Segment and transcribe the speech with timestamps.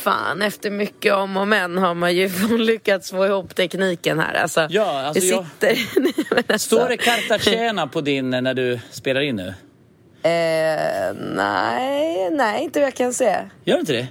[0.00, 0.42] Fan.
[0.42, 4.34] Efter mycket om och men har man ju lyckats få ihop tekniken här.
[4.34, 6.00] Alltså, Ja, alltså jag- sitter...
[6.34, 9.54] Nej, alltså, Står det Cartagena på din eh, när du spelar in nu?
[10.22, 13.36] Eh, nej, nej, inte vad jag kan se.
[13.64, 14.06] Gör det inte det?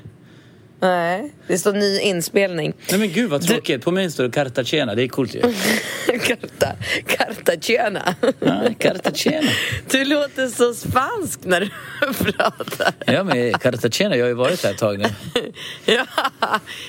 [0.81, 2.73] Nej, det står ny inspelning.
[2.89, 3.83] Nej men gud vad tråkigt.
[3.83, 4.95] På min står det Cartagena.
[4.95, 5.41] Det är coolt ju.
[6.19, 6.71] Carta,
[7.07, 8.15] Cartagena.
[8.39, 9.49] Ja, Cartagena.
[9.91, 11.69] Du låter så spansk när du
[12.31, 12.93] pratar.
[13.05, 15.05] Ja men Cartagena, jag har ju varit där ett tag nu.
[15.85, 16.05] Ja,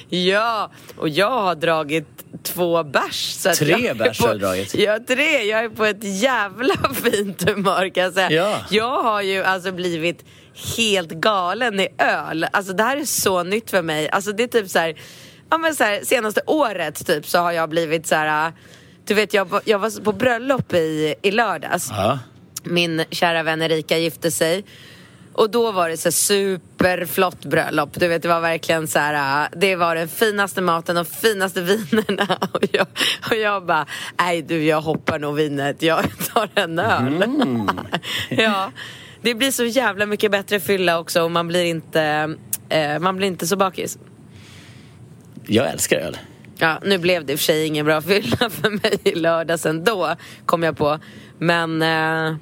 [0.09, 2.07] ja, och jag har dragit
[2.43, 3.33] två bärs.
[3.39, 4.75] så Tre bärs på- har du dragit.
[4.75, 5.43] Ja, tre.
[5.43, 6.75] Jag är på ett jävla
[7.05, 8.31] fint humör kan jag säga.
[8.31, 8.59] Ja.
[8.71, 10.25] Jag har ju alltså blivit
[10.77, 12.47] helt galen i öl.
[12.53, 14.09] Alltså det här är så nytt för mig.
[14.11, 14.95] Alltså det är typ så här,
[15.51, 18.53] ja men så här, senaste året typ så har jag blivit så här,
[19.05, 22.19] du vet jag, jag var på bröllop i, i lördags Ja.
[22.63, 24.65] min kära vän Erika gifte sig.
[25.33, 27.89] Och då var det så superflott bröllop.
[27.93, 31.61] Du vet, det var verkligen så här, äh, det var den finaste maten och finaste
[31.91, 32.39] vinerna.
[32.53, 32.87] Och jag,
[33.31, 33.87] och jag bara,
[34.19, 36.05] nej du jag hoppar nog vinet, jag
[36.35, 37.25] tar en öl.
[38.29, 38.73] ja,
[39.23, 42.35] det blir så jävla mycket bättre fylla också och man blir inte,
[42.69, 43.99] eh, man blir inte så bakis.
[45.47, 46.19] Jag älskar öl.
[46.59, 49.67] Ja, nu blev det i och för sig ingen bra fylla för mig i lördags
[49.67, 50.17] ändå,
[50.47, 50.99] kom jag på.
[51.39, 52.37] Men eh,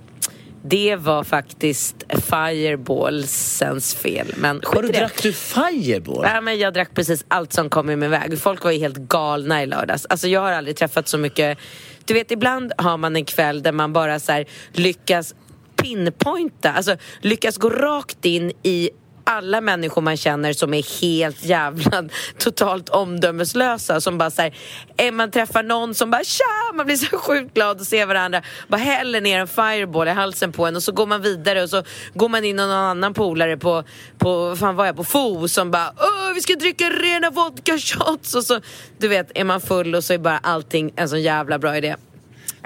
[0.62, 4.32] det var faktiskt Fireballsens fel.
[4.36, 6.24] Men Har du drack du Fireball?
[6.24, 8.38] Ja, men jag drack precis allt som kom i min väg.
[8.38, 10.06] Folk var ju helt galna i lördags.
[10.10, 11.58] Alltså, jag har aldrig träffat så mycket...
[12.04, 15.34] Du vet, ibland har man en kväll där man bara så lyckas
[15.82, 18.90] pinpointa, alltså lyckas gå rakt in i
[19.30, 22.04] alla människor man känner som är helt jävla
[22.38, 24.54] totalt omdömeslösa som bara såhär,
[24.96, 28.42] eh, man träffar någon som bara tja, man blir så sjukt glad att se varandra,
[28.68, 31.70] bara häller ner en fireball i halsen på en och så går man vidare och
[31.70, 31.82] så
[32.14, 33.84] går man in någon annan polare på,
[34.18, 37.78] på vad fan var jag, på FO som bara Åh, vi ska dricka rena vodka
[37.78, 38.34] shots.
[38.34, 38.60] Och så,
[38.98, 41.96] du vet, är man full och så är bara allting en sån jävla bra idé.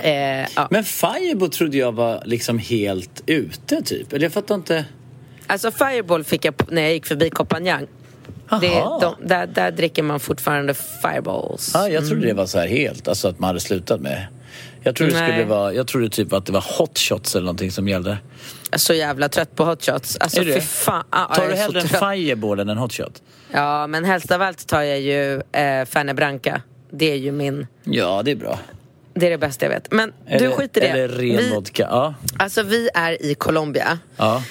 [0.03, 0.69] Eh, ja.
[0.71, 4.13] Men Fireball trodde jag var liksom helt ute typ.
[4.13, 4.85] Eller jag fattar inte.
[5.47, 7.87] Alltså Fireball fick jag när jag gick förbi Kopanjang.
[8.61, 11.71] Där, där dricker man fortfarande Fireballs.
[11.75, 14.27] Ja, jag trodde det var så här helt, alltså att man hade slutat med.
[14.83, 17.71] Jag trodde, det skulle vara, jag trodde typ att det var hot shots eller någonting
[17.71, 18.11] som gällde.
[18.11, 20.17] Jag är så jävla trött på hot shots.
[20.17, 21.05] Alltså Är du fan.
[21.11, 21.89] Ja, Tar jag du hellre en.
[21.89, 23.23] Fireball än en hot shot?
[23.53, 26.63] Ja, men helst av allt tar jag ju eh, Fanny Branca.
[26.91, 27.67] Det är ju min...
[27.85, 28.59] Ja, det är bra.
[29.15, 29.93] Det är det bästa jag vet.
[29.93, 30.87] Men du, Eller- skit i det.
[30.87, 31.87] Eller ren vi, vodka.
[31.91, 32.15] Ja.
[32.39, 33.99] alltså vi är i Colombia.
[34.17, 34.43] ja.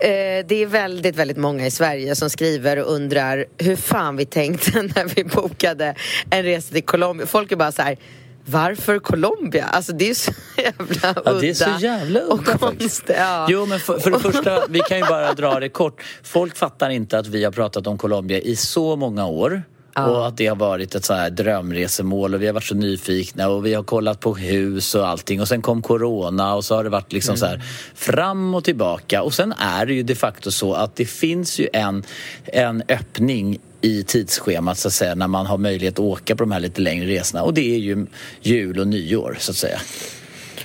[0.00, 4.26] Eh, det är väldigt, väldigt många i Sverige som skriver och undrar hur fan vi
[4.26, 5.94] tänkte när vi bokade
[6.30, 7.26] en resa till Colombia.
[7.26, 7.96] Folk är bara så här,
[8.44, 9.64] varför Colombia?
[9.64, 11.22] Alltså det är så jävla udda.
[11.24, 12.80] Ja, det är så jävla och udda faktiskt.
[12.80, 13.16] konstigt.
[13.18, 13.46] Ja.
[13.50, 16.02] Jo, men för, för det första, vi kan ju bara dra det kort.
[16.22, 19.62] Folk fattar inte att vi har pratat om Colombia i så många år.
[20.06, 23.48] Och att det har varit ett så här drömresemål och vi har varit så nyfikna
[23.48, 26.84] och vi har kollat på hus och allting och sen kom corona och så har
[26.84, 27.62] det varit liksom så här
[27.94, 31.68] fram och tillbaka och sen är det ju de facto så att det finns ju
[31.72, 32.02] en,
[32.44, 36.52] en öppning i tidsschemat så att säga när man har möjlighet att åka på de
[36.52, 38.06] här lite längre resorna och det är ju
[38.42, 39.78] jul och nyår så att säga.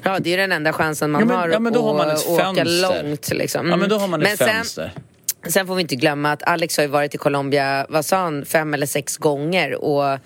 [0.04, 2.10] ja, det är den enda chansen man Ja, men- har ja, men då har man
[2.10, 3.04] att ett åka fönster.
[3.04, 3.30] långt.
[3.34, 3.70] Liksom.
[3.70, 4.92] Ja men då har man ett Men sen- fönster.
[4.96, 5.04] Sen
[5.48, 8.46] Sen får vi inte glömma att Alex har ju varit i Colombia, vad sa han,
[8.46, 9.76] fem eller sex gånger.
[9.76, 10.20] Och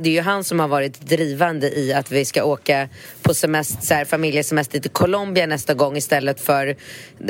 [0.00, 2.88] det är ju han som har varit drivande i att vi ska åka
[3.22, 6.76] på semester, så här, familjesemester till Colombia nästa gång istället för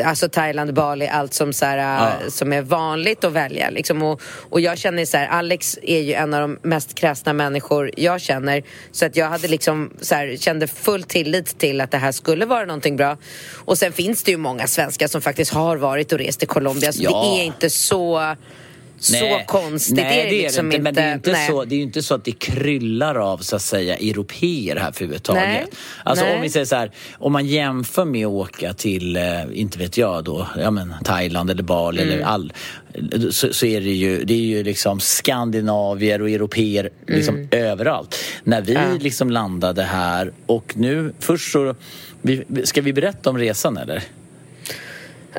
[0.05, 3.71] alltså Thailand, Bali, allt som, så här, äh, som är vanligt att välja.
[3.71, 4.03] Liksom.
[4.03, 7.91] Och, och jag känner så här, Alex är ju en av de mest kräsna människor
[7.97, 8.63] jag känner.
[8.93, 12.47] Så att jag hade liksom, så här, kände full tillit till att det här skulle
[12.47, 13.17] vara någonting bra.
[13.55, 16.93] Och sen finns det ju många svenskar som faktiskt har varit och rest till Colombia.
[16.93, 17.23] Så Ja.
[17.23, 18.37] det är inte så,
[18.99, 19.97] så konstigt.
[19.97, 20.83] Nej, det är det liksom inte.
[20.83, 21.49] Men det är, inte nej.
[21.49, 24.93] så, det är ju inte så att det kryllar av så att säga europeer här
[24.93, 25.69] för överhuvudtaget.
[26.05, 26.37] Alltså Nej.
[26.37, 29.23] om vi säger så här, om man jämför med att åka till, eh,
[29.53, 32.15] inte vet jag då, ja men Thailand eller Bali Mm.
[32.15, 32.53] eller all,
[33.31, 37.49] så, så är det ju, det är ju liksom skandinavier och europeer liksom Mm.
[37.51, 38.17] överallt.
[38.45, 41.75] När vi liksom landade här och nu, först så,
[42.23, 44.03] vi, ska vi berätta om resan eller?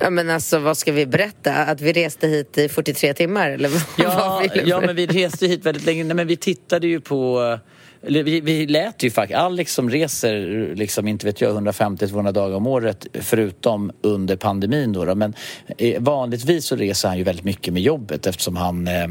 [0.01, 1.53] Ja, men alltså, vad ska vi berätta?
[1.53, 3.49] Att vi reste hit i 43 timmar?
[3.49, 6.03] Eller vad, Ja, vad ja, men vi reste hit väldigt länge.
[6.03, 7.59] Nej, men vi tittade ju på...
[8.01, 9.39] Vi, vi lät ju faktiskt...
[9.39, 15.05] Alex som reser, liksom, inte vet jag, 150-200 dagar om året förutom under pandemin då.
[15.05, 15.15] då.
[15.15, 15.33] Men
[15.77, 18.87] eh, vanligtvis så reser han ju väldigt mycket med jobbet eftersom han...
[18.87, 19.07] Eh,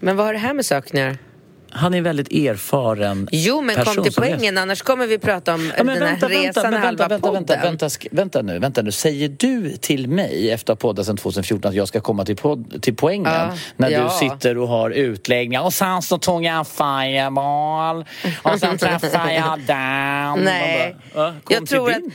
[0.00, 1.16] Men vad har det här med göra?
[1.70, 5.54] Han är en väldigt erfaren Jo, men person kom till poängen, annars kommer vi prata
[5.54, 7.62] om Ja, men den här vänta, resan vänta, halva vänta, vänta, podden.
[7.62, 8.92] vänta, vänta, vänta nu, vänta nu.
[8.92, 12.36] Säger du till mig efter att ha poddat sedan 2014 att jag ska komma till,
[12.36, 14.02] podd, till poängen Ja, när ja.
[14.04, 18.04] du sitter och har utläggningar och sen så tog jag en fireball
[18.42, 20.40] och sen träffade jag Dan.
[20.44, 22.12] Nej, bara, "Ja, kom jag tror, att, din."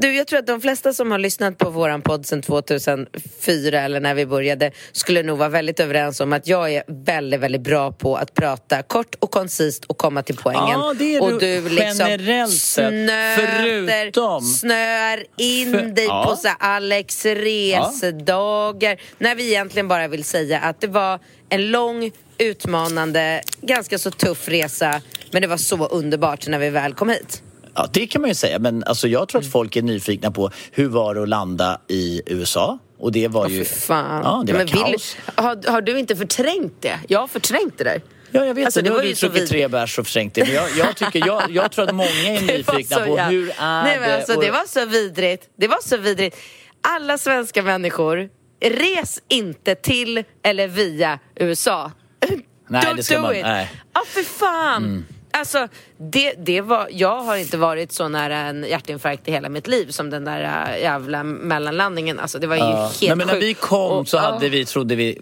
[0.00, 4.00] Du, jag tror att de flesta som har lyssnat på våran podd sedan 2004 eller
[4.00, 7.92] när vi började skulle nog vara väldigt överens om att jag är väldigt, väldigt bra
[7.92, 10.68] på att prata kort och koncist och komma till poängen.
[10.80, 16.04] Ja, det är och du du liksom generellt sett, snöter, förutom- snöar in För- dig
[16.06, 16.24] ja.
[16.30, 21.18] på så Alex resedagar när vi egentligen bara vill säga att det var
[21.48, 25.00] en lång utmanande, ganska så tuff resa
[25.30, 27.42] men det var så underbart när vi väl kom hit.
[27.76, 28.58] Ja, det kan man ju säga.
[28.58, 32.22] Men alltså, jag tror att folk är nyfikna på hur var det att landa i
[32.26, 32.78] USA?
[32.98, 33.64] Och det var ju...
[33.64, 34.22] Fan.
[34.24, 35.16] Ja, det var men vill- kaos.
[35.34, 36.98] har, har du inte förträngt det?
[37.08, 38.00] Jag har förträngt det där.
[38.30, 38.84] Ja, jag vet Alltså, det.
[38.88, 40.44] det Nu har du druckit tre bärs och förträngt det.
[40.44, 43.50] Men jag, jag, tycker, jag, jag tror att många är Det nyfikna på jävla- hur
[43.58, 44.16] är Nej, men det?
[44.16, 45.48] alltså, och- det var så vidrigt.
[45.58, 46.36] Det var så vidrigt.
[46.80, 48.28] Alla svenska människor,
[48.64, 51.92] res inte till eller via USA.
[52.68, 53.42] Nej, Don't det ska do man- it.
[53.42, 53.70] nej.
[53.92, 55.06] Ja, för fan.
[55.38, 55.68] Alltså,
[55.98, 59.86] det, det var, jag har inte varit så nära en hjärtinfarkt i hela mitt liv
[59.90, 62.18] som den där äh, jävla mellanlandningen.
[62.20, 62.76] Alltså, det var ju Ja.
[62.76, 64.20] helt Nej, men när vi kom Och- så ja.
[64.20, 65.18] hade vi, trodde vi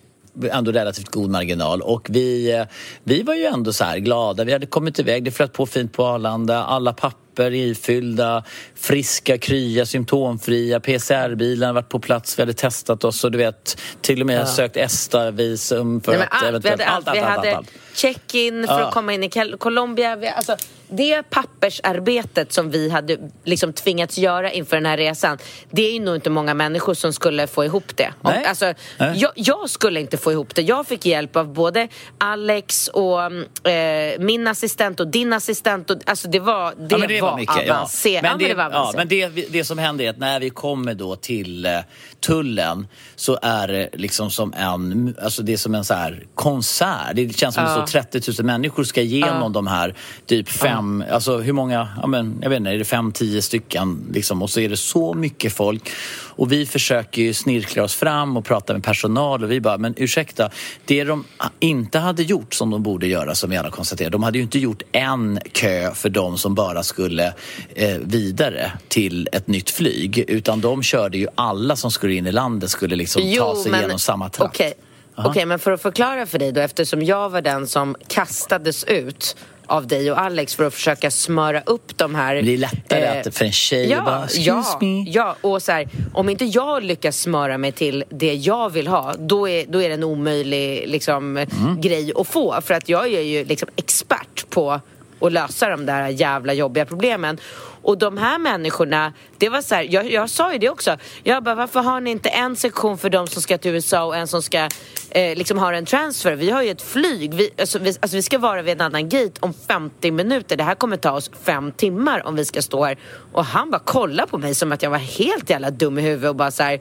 [0.51, 2.65] ändå relativt god marginal och vi, eh,
[3.05, 4.45] vi var ju ändå så här glada.
[4.45, 8.45] Vi hade kommit iväg, det flöt på fint på Arlanda, alla papper ifyllda,
[8.75, 14.21] friska, krya, symptomfria, PCR-bilen varit på plats, vi hade testat oss och du vet till
[14.21, 17.09] och med sökt ESTA-visum för Nej, att allt, vi hade allt.
[17.15, 17.71] vi hade allt.
[17.95, 18.87] Check-in för Ja.
[18.87, 20.33] att komma in i Colombia.
[20.37, 20.57] Alltså,
[20.89, 25.39] det pappersarbetet som vi hade liksom tvingats göra inför den här resan,
[25.71, 28.13] det är ju nog inte många människor som skulle få ihop det.
[28.23, 28.45] Om, Nej.
[28.45, 29.13] alltså, Nej.
[29.17, 30.63] jag, jag skulle inte få ihop det.
[30.63, 31.89] Jag fick hjälp av både
[32.19, 33.23] Alex och
[33.71, 35.91] eh, min assistent och din assistent.
[35.91, 37.67] Och, alltså det var, det Ja, men det var, var mycket.
[37.67, 37.75] Ja.
[37.75, 38.23] avancerat.
[38.23, 38.97] Men, Ja, det, men det var ja, avancerat.
[38.97, 41.73] men det, det som händer är att när vi kommer då till eh,
[42.21, 42.87] tullen
[43.17, 47.11] så är det liksom som en, alltså det är som en så här konsert.
[47.15, 47.75] Det känns som Ja.
[47.87, 49.95] Så 30 000 människor ska igenom de här
[50.27, 54.07] typ fem, alltså hur många, ja men jag vet inte, är det fem, tio stycken
[54.13, 55.91] liksom och så är det så mycket folk.
[56.37, 59.95] Och vi försöker ju snirkla oss fram och prata med personal och vi bara, men
[59.97, 60.51] ursäkta,
[60.85, 61.25] det de
[61.61, 64.59] inte hade gjort som de borde göra som vi alla konstaterar, de hade ju inte
[64.59, 67.35] gjort en kö för de som bara skulle
[67.75, 72.33] eh, vidare till ett nytt flyg utan de körde ju alla som skulle in i
[72.33, 74.55] landet skulle liksom ta sig igenom samma trakt.
[74.55, 74.73] Okej,
[75.17, 79.37] Okej, men för att förklara för dig då, eftersom jag var den som kastades ut
[79.67, 82.35] av dig och Alex för att försöka smöra upp de här...
[82.35, 85.05] Det är lättare eh, att för en tjej Ja, bara, ja, me.
[85.11, 89.15] ja, och så här, om inte jag lyckas smöra mig till det jag vill ha,
[89.19, 91.81] då är, då är det en omöjlig liksom, Mm.
[91.81, 92.61] grej att få.
[92.63, 94.81] För att jag är ju liksom expert på
[95.25, 97.39] och lösa de där jävla jobbiga problemen.
[97.83, 100.97] Och de här människorna, det var så här, jag, jag sa ju det också.
[101.23, 104.17] Jag bara, varför har ni inte en sektion för de som ska till USA och
[104.17, 104.69] en som ska
[105.11, 106.33] eh, liksom ha en transfer?
[106.35, 107.35] Vi har ju ett flyg.
[107.35, 110.57] Vi, alltså, vi, alltså, vi ska vara vid en annan gate om 50 minuter.
[110.57, 112.99] Det här kommer ta oss fem timmar om vi ska stå här.
[113.33, 116.31] Och han bara kollade på mig som att jag var helt jävla dum i huvudet
[116.31, 116.81] och bara så här,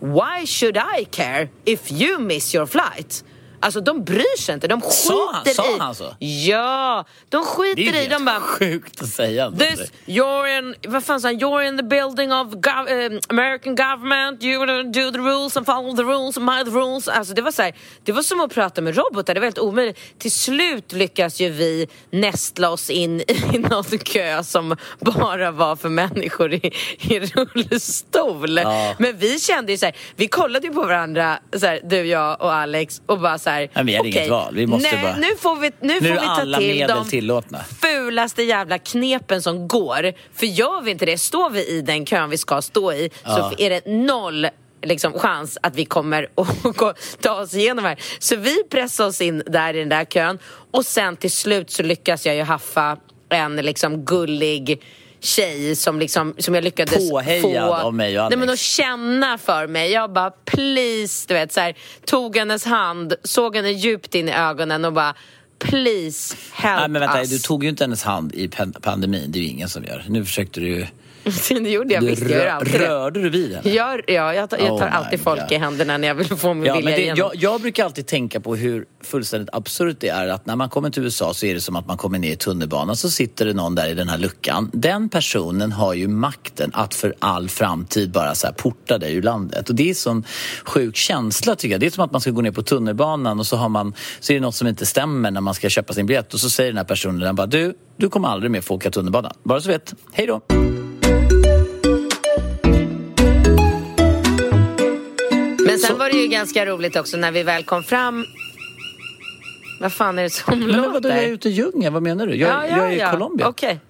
[0.00, 3.24] Why should I care if you miss your flight?
[3.60, 4.88] Alltså de bryr sig inte, de Sa
[5.44, 5.78] skiter sa i...
[5.78, 6.16] han så?
[6.18, 8.40] Ja, de Det är skiter i, helt de bara...
[8.40, 9.50] sjukt att säga.
[9.50, 11.40] This, you're in, vad fan sa han?
[11.40, 15.96] You're in the building of gov- eh, American government, you do the rules and follow
[15.96, 17.08] the rules and mind the rules.
[17.08, 17.72] Alltså det var så här,
[18.04, 19.98] det var som att prata med robotar, det var helt omöjligt.
[20.18, 25.88] Till slut lyckas ju vi nästla oss in i någon kö som bara var för
[25.88, 28.58] människor i, i rullstol.
[28.58, 28.94] Ja.
[28.98, 32.40] Men vi kände ju så här, vi kollade ju på varandra, så här, du, jag
[32.42, 33.70] och Alex och bara så här.
[33.74, 36.08] Men vi hade inget okej, val, vi måste nej, bara- Nu får vi, nu Nu
[36.08, 36.14] får
[36.46, 37.58] vi ta till dem tillåtna.
[37.80, 40.12] fulaste jävla knepen som går.
[40.38, 43.34] För gör vi inte det, står vi i den kön vi ska stå i Ja.
[43.58, 44.46] så är det noll
[44.82, 47.98] liksom, chans att vi kommer att ta oss igenom här.
[48.18, 50.38] Så vi pressar oss in där i den där kön
[50.70, 52.96] och sen till slut så lyckas jag ju haffa
[53.28, 54.82] en liksom gullig
[55.20, 58.36] tjej som, liksom, som jag lyckades Påhejad få av mig och Alex.
[58.36, 59.90] Nej, men att känna för mig.
[59.92, 61.74] Jag bara please, du vet så här,
[62.04, 65.14] tog hennes hand, såg henne djupt in i ögonen och bara
[65.58, 67.30] please help Nej, men vänta, us.
[67.30, 69.32] du tog ju inte hennes hand i pan- pandemin.
[69.32, 70.04] Det är ju ingen som gör.
[70.08, 70.86] Nu försökte du.
[71.48, 72.78] det gjorde jag Du visst, jag det.
[72.88, 73.70] rörde du vid henne?
[73.70, 75.52] Jag, ja, jag tar, jag tar Oh alltid folk God.
[75.52, 77.18] i händerna när jag vill få min Ja, vilja men det, igenom.
[77.18, 80.90] jag, jag brukar alltid tänka på hur fullständigt absurt det är att när man kommer
[80.90, 83.52] till USA så är det som att man kommer ner i tunnelbanan så sitter det
[83.54, 84.70] någon där i den här luckan.
[84.72, 89.22] Den personen har ju makten att för all framtid bara så här porta dig ur
[89.22, 89.68] landet.
[89.68, 90.24] Och det är sån
[90.64, 91.80] sjuk känsla tycker jag.
[91.80, 94.32] Det är som att man ska gå ner på tunnelbanan och så, har man, så
[94.32, 96.70] är det något som inte stämmer när man ska köpa sin biljett och så säger
[96.70, 99.32] den här personen den bara du, du kommer aldrig mer få åka tunnelbana.
[99.42, 99.94] Bara så vet.
[100.12, 100.40] Hej då!
[105.86, 108.24] Sen var det ju ganska roligt också när vi väl kom fram
[109.80, 110.90] vad fan är det som Men låter?
[110.90, 111.94] vadå, jag är ute i djungeln.
[111.94, 112.34] Vad menar du?
[112.34, 113.48] Jag, jag är i Colombia.
[113.48, 113.80] Okej.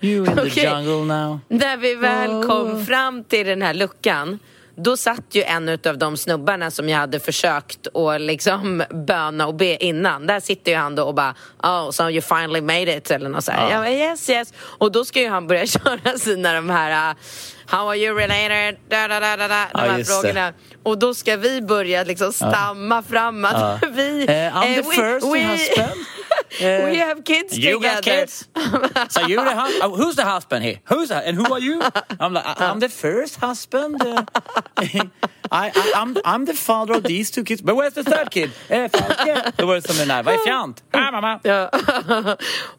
[0.00, 0.64] You in the Okej.
[0.64, 1.38] jungle now.
[1.48, 2.46] När vi väl Oh.
[2.46, 4.38] kom fram till den här luckan
[4.76, 9.54] då satt ju en av de snubbarna som jag hade försökt att liksom böna och
[9.54, 10.26] be innan.
[10.26, 13.44] Där sitter ju han då och bara Oh, so you finally made it eller något
[13.44, 13.62] så här.
[13.64, 13.70] Ja.
[13.70, 14.52] Jag bara, yes, yes.
[14.78, 17.16] Och då ska ju han börja köra sina de här uh,
[17.66, 18.76] How are you related?
[18.88, 20.14] Da, da, da, da, da, de Ja, här just det.
[20.28, 20.52] frågorna.
[20.82, 23.52] Och då ska vi börja liksom stamma fram att
[23.82, 23.88] Ja.
[23.92, 24.22] vi...
[24.22, 26.00] Eh, I'm the we- first we- husband.
[26.60, 27.94] we have kids You together.
[27.94, 28.48] got kids?
[29.08, 30.78] So you the hus- oh, who's the husband here?
[30.84, 31.80] Who's the, and who are you?
[32.20, 34.02] I'm like, I'm the first husband.
[35.54, 37.60] I, I, I'm, I'm the father of these two kids.
[37.62, 38.50] But where's the third kid?
[38.70, 39.52] Eh, Falke.
[39.56, 40.82] Då var det som den där, vad är fjant?
[40.90, 41.40] Ah, mamma.
[41.42, 41.70] Ja.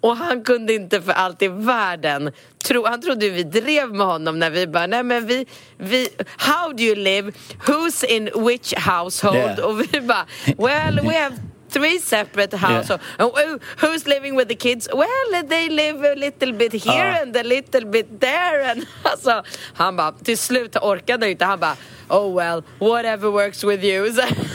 [0.01, 2.31] och han kunde inte för allt i världen
[2.63, 5.45] tro, han trodde vi drev med honom när vi bara, nej men vi,
[5.77, 7.31] vi how do you live,
[7.65, 9.35] who's in which household?
[9.37, 9.59] Yeah.
[9.59, 10.25] Och vi bara,
[10.57, 11.35] well we have
[11.73, 12.53] three separate.
[12.53, 12.85] And
[13.19, 14.89] who- who's living with the kids?
[14.93, 17.21] Well they live a little bit here Ja.
[17.21, 18.71] and a little bit there.
[18.71, 21.75] And, alltså, han bara, till slut orkade inte, han bara,
[22.09, 24.07] oh well, whatever works with you.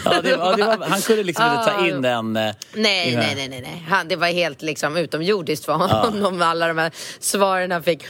[0.04, 1.86] Ja, det, ja, det var, han kunde liksom inte ta Ah.
[1.86, 2.36] in den...
[2.36, 3.84] eh, Nej, nej, nej, nej, nej.
[3.88, 8.04] Han, det var helt liksom utomjordiskt för honom, alla de här svaren han fick.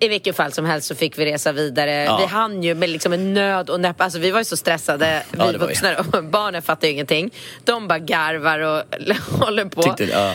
[0.00, 2.04] I vilket fall som helst så fick vi resa vidare.
[2.04, 2.16] Ja.
[2.16, 4.00] Vi hann ju med liksom en nöd och näpp.
[4.00, 5.96] Alltså vi var ju så stressade, vi vuxna.
[6.12, 7.30] Och barnen fattar ju ingenting.
[7.64, 8.82] De bara garvar och
[9.46, 9.82] håller på.
[9.82, 10.34] Tyckte, ja.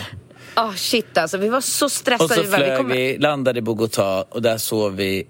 [0.54, 2.24] Ah shit alltså, vi var så stressade.
[2.24, 5.28] Och så Vi bara, vi flög kommer- vi, landade i Bogotá och där sov vi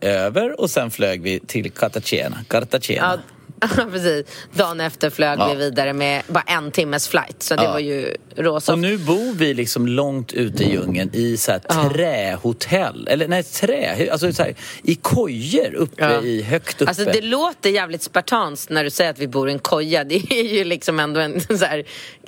[0.00, 2.36] över och sen flög vi till Cartagena.
[2.48, 3.06] Cartagena.
[3.16, 3.18] Ja,
[3.92, 4.26] precis.
[4.52, 5.48] Dagen efter flög Ja.
[5.48, 7.42] vi vidare med bara en timmes flight.
[7.42, 7.72] Så det Ja.
[7.72, 8.68] var ju råsoft.
[8.68, 13.08] Och nu bor vi liksom långt ute i djungeln i så här trähotell.
[13.10, 16.22] Eller nej, trä, alltså så här, i kojor uppe Ja.
[16.22, 16.88] i, högt uppe.
[16.88, 20.04] Alltså det låter jävligt spartanskt när du säger att vi bor i en koja.
[20.10, 21.84] Det är ju liksom ändå en så här,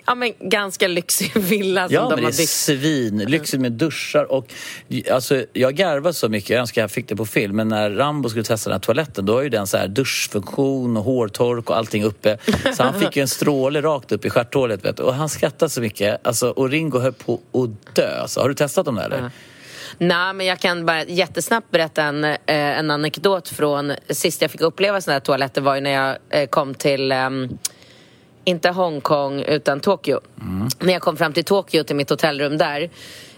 [0.07, 2.49] ja, men ganska lyxig villa som Ja, de men det har är byggt.
[2.49, 4.47] svin, lyxigt med duschar och
[5.11, 8.29] alltså, jag garvar så mycket, jag önskar jag fick det på film, men när Rambo
[8.29, 11.77] skulle testa den här toaletten då har ju den så här duschfunktion och hårtork och
[11.77, 12.39] allting uppe.
[12.77, 15.03] Så han fick ju en stråle rakt upp i stjärthålet vet du.
[15.03, 18.21] och han skrattade så mycket alltså, och Ringo höll på att dö.
[18.21, 19.31] Alltså, har du testat dem där eller?
[19.99, 24.61] Nej, men jag kan bara jättesnabbt berätta en, eh, en anekdot från sist jag fick
[24.61, 27.59] uppleva sådana här toaletter var ju när jag eh, kom till ehm,
[28.45, 30.21] inte Hongkong utan Tokyo.
[30.79, 32.91] När jag kom fram till Tokyo till mitt hotellrum där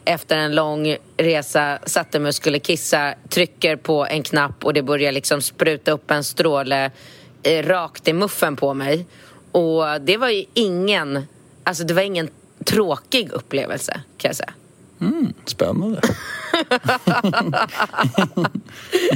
[0.04, 4.82] efter en lång resa satte mig och skulle kissa, trycker på en knapp och det
[4.82, 6.90] börjar liksom spruta upp en stråle
[7.42, 9.06] eh, rakt i muffen på mig.
[9.52, 11.26] Och det var ju ingen,
[11.64, 12.28] alltså det var ingen
[12.64, 14.52] tråkig upplevelse kan jag säga.
[15.44, 16.00] Spännande.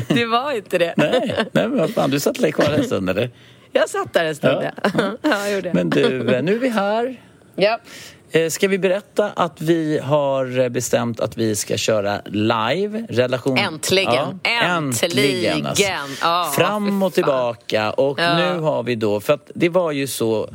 [0.09, 0.95] Det var inte det.
[0.97, 3.31] nej, nej, men vad fan, du satt kvar en stund eller?
[3.73, 4.91] Jag satt där en stund, ja.
[4.99, 5.13] Ja.
[5.23, 5.49] ja.
[5.51, 5.75] gjorde.
[5.75, 7.21] Men du, eh, nu är vi här.
[7.61, 7.79] Ja.
[8.31, 13.07] Eh, Ska vi berätta att vi har bestämt att vi ska köra live?
[13.09, 13.59] Relation...
[13.59, 14.41] Äntligen.
[14.43, 15.67] Äntligen.
[15.67, 15.85] alltså.
[16.23, 18.37] Ja, Fram och tillbaka och Ja.
[18.37, 20.51] nu har vi då, för att det var ju så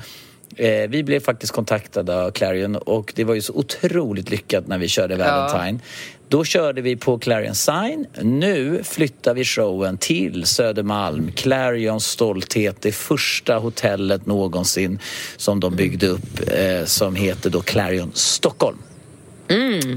[0.57, 4.77] Eh, vi blev faktiskt kontaktade av Clarion och det var ju så otroligt lyckat när
[4.77, 5.79] vi körde Valentine.
[6.33, 8.07] Då körde vi på Clarion Sign.
[8.21, 11.31] Nu flyttar vi showen till Södermalm.
[11.31, 14.99] Clarions stolthet, det första hotellet någonsin
[15.37, 18.77] som de byggde upp eh, som heter då Clarion Stockholm.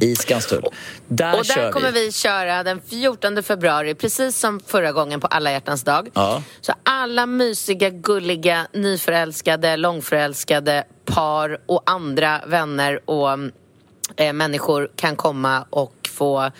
[0.00, 0.62] I Skanstull.
[1.08, 1.40] Där Mm.
[1.40, 5.82] Och där kommer vi köra den 14 februari, precis som förra gången på alla hjärtans
[5.82, 6.08] dag.
[6.14, 6.42] Ja.
[6.60, 13.30] Så alla mysiga, gulliga, nyförälskade, långförälskade par och andra vänner och
[14.16, 16.50] eh, människor kan komma och få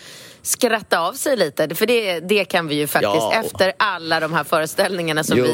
[0.41, 1.75] skratta av sig lite.
[1.75, 3.33] För det, det kan vi ju faktiskt, Ja.
[3.45, 5.45] efter alla de här föreställningarna som Jo,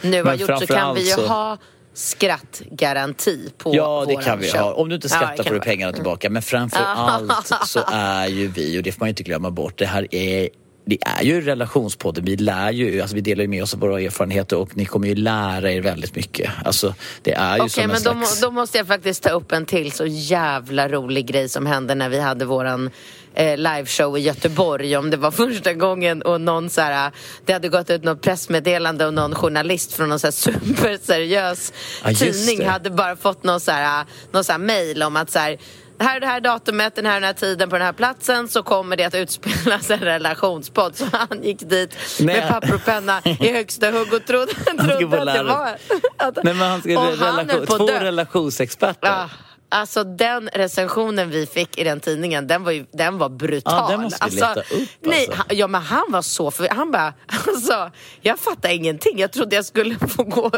[0.00, 1.58] vi nu har men gjort så kan vi ju så- ha
[1.94, 4.60] skrattgaranti på Ja, det kan vi show.
[4.60, 4.72] ha.
[4.72, 6.30] Om du inte Ja, skrattar kan får du pengarna tillbaka.
[6.30, 7.32] Men framför allt
[7.66, 10.48] så är ju vi, och det får man ju inte glömma bort, det här är
[10.86, 12.24] det är ju relationspodden.
[12.24, 15.08] Vi lär ju, alltså vi delar ju med oss av våra erfarenheter och ni kommer
[15.08, 16.50] ju lära er väldigt mycket.
[16.64, 18.40] Alltså, det är ju Okej, en men då, slags...
[18.42, 21.94] må- då måste jag faktiskt ta upp en till så jävla rolig grej som hände
[21.94, 22.90] när vi hade våran
[23.34, 24.96] eh, liveshow i Göteborg.
[24.96, 27.12] Om det var första gången och någon så här,
[27.46, 31.72] det hade gått ut något pressmeddelande och någon journalist från någon så här superseriös
[32.04, 32.64] Ja, tidning det.
[32.64, 35.58] hade bara fått någon så här, någon så här mail om att så här
[36.00, 38.62] här är det här datumet, den här, den här tiden på den här platsen så
[38.62, 40.96] kommer det att utspelas en relationspodd.
[40.96, 42.36] Så han gick dit Nej.
[42.36, 45.76] med papper och penna i högsta hugg och trodde, skulle trodde att det var...
[46.16, 49.08] Att, Nej men han han relation, två relationsexperter.
[49.08, 49.28] Ja,
[49.70, 53.74] alltså den recensionen vi fick i den tidningen, den var, ju, den var brutal.
[53.74, 55.32] Ja, den måste vi alltså, leta upp, Nej, alltså.
[55.36, 57.14] han, ja, men han var så för Han bara,
[57.46, 59.18] alltså, jag fattar ingenting.
[59.18, 60.50] Jag trodde jag skulle få gå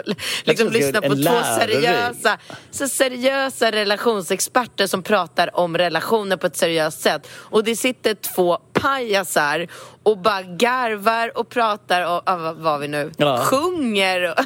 [0.44, 2.38] liksom, lyssna på två seriösa,
[2.70, 7.28] så seriösa relationsexperter som pratar om relationer på ett seriöst sätt.
[7.32, 9.66] Och det sitter två pajasar
[10.02, 13.12] och bara garvar och pratar och, ah, vad vi nu?
[13.16, 13.38] Ja.
[13.38, 14.30] Sjunger.
[14.30, 14.44] Och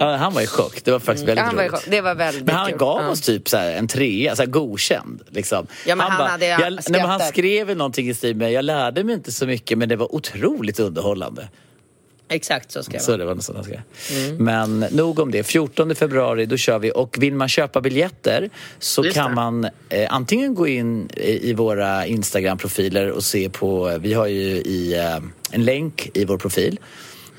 [0.00, 0.84] Ja, han var i chock.
[0.84, 1.86] Det var faktiskt väldigt han roligt.
[1.90, 2.78] det var väldigt Men han kul.
[2.78, 5.22] gav oss typ så en trea, så godkänd.
[5.28, 5.66] Liksom.
[5.86, 8.52] Ja, men han bara, hade jag, nej, men Han skrev ju någonting i stil med,
[8.52, 11.48] jag lärde mig inte så mycket men det var otroligt underhållande.
[12.30, 13.04] Exakt så skrev han.
[13.04, 14.40] Så det var något sånt han skrev.
[14.40, 15.42] Men nog om det.
[15.42, 16.92] 14 februari, då kör vi.
[16.94, 19.34] Och vill man köpa biljetter så Just kan det.
[19.34, 24.40] man eh, antingen gå in i, i våra Instagram-profiler och se på, vi har ju
[24.42, 25.16] i, eh,
[25.50, 26.80] en länk i vår profil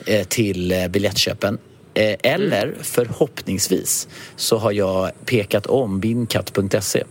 [0.05, 1.57] eh, till eh, biljettköpen.
[1.93, 7.03] Eh, eller förhoppningsvis så har jag pekat om binkatt.se.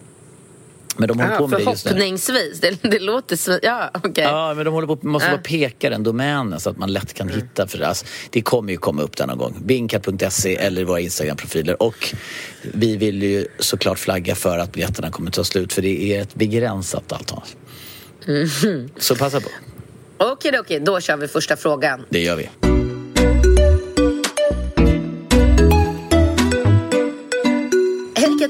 [1.00, 1.90] Men de håller Ah, på med det just nu.
[1.90, 2.60] förhoppningsvis.
[2.60, 3.58] Det, det låter.
[3.62, 4.24] Ja, okej.
[4.24, 5.32] Ja, men de håller på, måste Ja.
[5.36, 7.66] bara peka den domänen så att man lätt kan hitta.
[7.66, 9.56] För det, alltså, det kommer ju komma upp där någon gång.
[9.64, 11.82] Binkat.se eller våra Instagram-profiler.
[11.82, 12.14] Och
[12.62, 16.34] vi vill ju såklart flagga för att biljetterna kommer ta slut för det är ett
[16.34, 17.42] begränsat antal.
[18.98, 19.48] Så passa på.
[20.18, 20.80] Okej, okej.
[20.80, 22.04] Då kör vi första frågan.
[22.08, 22.48] Det gör vi.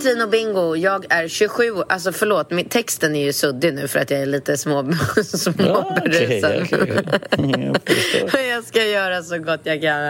[0.00, 3.98] Katrin och Bingo, jag är 27 Alltså förlåt, min, texten är ju suddig nu för
[3.98, 4.74] att jag är lite små,
[5.16, 6.62] Ja, småberusad.
[6.62, 7.04] okej.
[7.72, 8.40] Jag förstår.
[8.40, 10.00] jag ska göra så gott jag kan.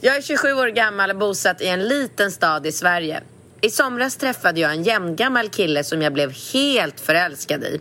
[0.00, 3.20] Jag är 27 år gammal och bosatt i en liten stad i Sverige.
[3.60, 7.80] I somras träffade jag en jämngammal kille som jag blev helt förälskad i.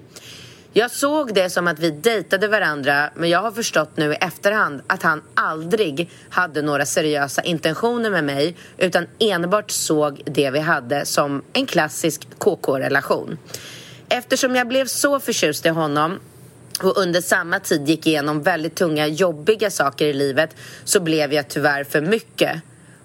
[0.74, 4.82] Jag såg det som att vi dejtade varandra men jag har förstått nu i efterhand
[4.88, 11.06] att han aldrig hade några seriösa intentioner med mig utan enbart såg det vi hade
[11.06, 13.38] som en klassisk KK-relation.
[14.10, 16.20] Eftersom jag blev så förtjust i honom
[16.84, 21.48] och under samma tid gick igenom väldigt tunga, jobbiga saker i livet så blev jag
[21.48, 22.62] tyvärr för mycket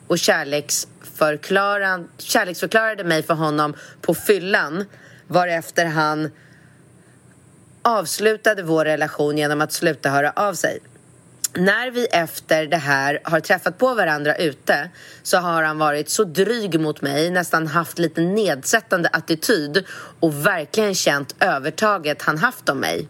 [0.06, 4.84] och kärleksförklarade mig för honom på fyllan
[5.26, 6.30] varefter han
[7.84, 10.78] avslutade vår relation genom att sluta höra av sig.
[11.56, 14.90] När vi efter det här har träffat på varandra ute
[15.22, 19.84] så har han varit så dryg mot mig, nästan haft lite nedsättande attityd
[20.20, 23.08] och verkligen känt övertaget han haft om mig.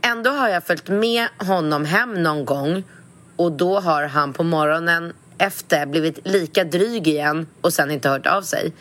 [0.00, 2.84] Ändå har jag följt med honom hem någon gång
[3.36, 8.26] och då har han på morgonen efter blivit lika dryg igen och sen inte hört
[8.26, 8.72] av sig.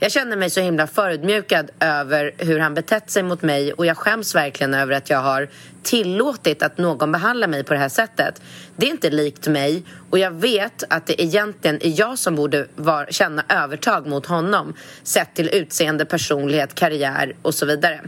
[0.00, 3.96] Jag känner mig så himla förödmjukad över hur han betett sig mot mig och jag
[3.96, 5.48] skäms verkligen över att jag har
[5.82, 8.42] tillåtit att någon behandlar mig på det här sättet.
[8.76, 12.66] Det är inte likt mig och jag vet att det egentligen är jag som borde
[12.76, 18.00] var, känna övertag mot honom sett till utseende, personlighet, karriär och så vidare.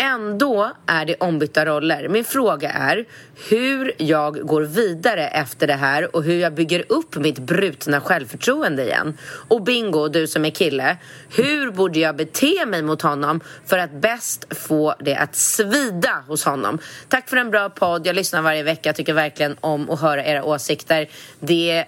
[0.00, 2.08] Ändå är det ombytta roller.
[2.08, 3.04] Min fråga är
[3.48, 8.84] hur jag går vidare efter det här och hur jag bygger upp mitt brutna självförtroende
[8.84, 9.18] igen.
[9.48, 10.96] Och Bingo, du som är kille,
[11.36, 16.44] hur borde jag bete mig mot honom för att bäst få det att svida hos
[16.44, 16.78] honom?
[17.08, 18.06] Tack för en bra podd.
[18.06, 18.88] Jag lyssnar varje vecka.
[18.88, 21.08] Jag tycker verkligen om att höra era åsikter.
[21.40, 21.84] Det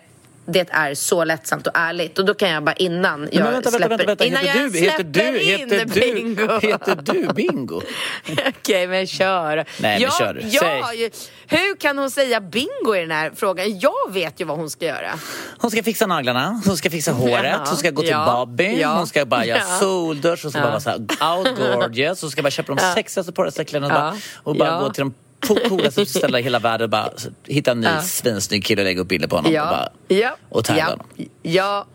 [0.47, 2.19] det är så lättsamt och ärligt.
[2.19, 4.25] Och då kan jag bara innan jag Men vänta, släpper, vänta, vänta.
[4.25, 6.59] innan Heter jag du, heter du, heter du, bingo.
[6.61, 7.83] heter du Bingo?
[8.49, 9.57] Okej, men kör.
[9.57, 10.41] Nej, men ja, kör du.
[10.49, 10.61] Ja,
[10.93, 11.11] Säg.
[11.47, 13.79] hur kan hon säga bingo i den här frågan?
[13.79, 15.11] Jag vet ju vad hon ska göra.
[15.59, 18.95] Hon ska fixa naglarna, hon ska fixa håret, hon ska gå till Ja, Bobby, ja,
[18.97, 19.79] hon ska bara göra ja.
[19.81, 20.65] soldusch, hon ska Ja.
[20.65, 23.81] bara vara så out gorgeous, hon ska bara köpa de sexigaste Ja.
[23.81, 24.81] bara, och bara Ja.
[24.81, 27.11] gå till de coolaste ställena i hela världen bara
[27.47, 28.03] hitta en ny Ja.
[28.03, 31.07] svinsnygg kille och lägga upp bilder på honom och, bara, ja, och tagga ja, honom.
[31.43, 31.87] ja,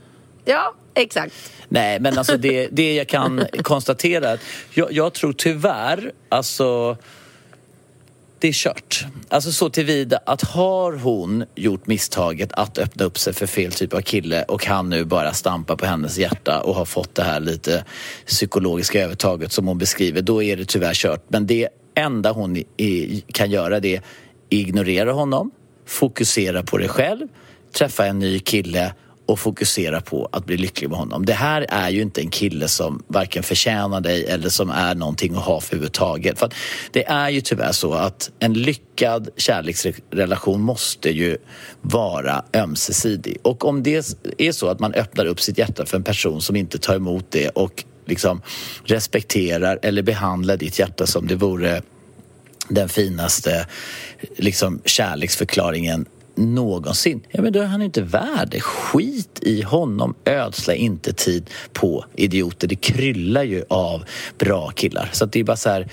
[0.46, 1.34] ja, exakt.
[1.70, 4.40] Nej, men alltså det, det jag kan konstatera, att
[4.74, 6.98] jag, jag tror tyvärr, alltså
[8.40, 9.06] det är kört.
[9.30, 13.94] Alltså så tillvida att har hon gjort misstaget att öppna upp sig för fel typ
[13.94, 17.40] av kille och han nu bara stampar på hennes hjärta och har fått det här
[17.40, 17.86] lite
[18.26, 21.24] psykologiska övertaget som hon beskriver, då är det tyvärr kört.
[21.28, 24.02] Men det enda hon i, kan göra det är
[24.50, 25.52] ignorera honom,
[25.86, 27.28] fokusera på dig själv,
[27.74, 28.94] träffa en ny kille
[29.26, 31.26] och fokusera på att bli lycklig med honom.
[31.26, 35.36] Det här är ju inte en kille som varken förtjänar dig eller som är någonting
[35.36, 36.40] att ha för överhuvudtaget.
[36.40, 36.54] För att
[36.92, 41.38] det är ju tyvärr så att en lyckad kärleksrelation måste ju
[41.82, 43.38] vara ömsesidig.
[43.42, 46.56] Och om det är så att man öppnar upp sitt hjärta för en person som
[46.56, 48.42] inte tar emot det och liksom
[48.84, 51.82] respekterar eller behandlar ditt hjärta som det vore
[52.70, 53.68] den finaste
[54.38, 57.22] liksom, kärleksförklaringen någonsin.
[57.32, 58.62] Ja, men då är han inte värd det.
[58.62, 60.16] Skit i honom.
[60.26, 62.68] Ödsla inte tid på idioter.
[62.68, 64.04] Det kryllar ju av
[64.38, 65.10] bra killar.
[65.14, 65.88] Så att det är bara så här...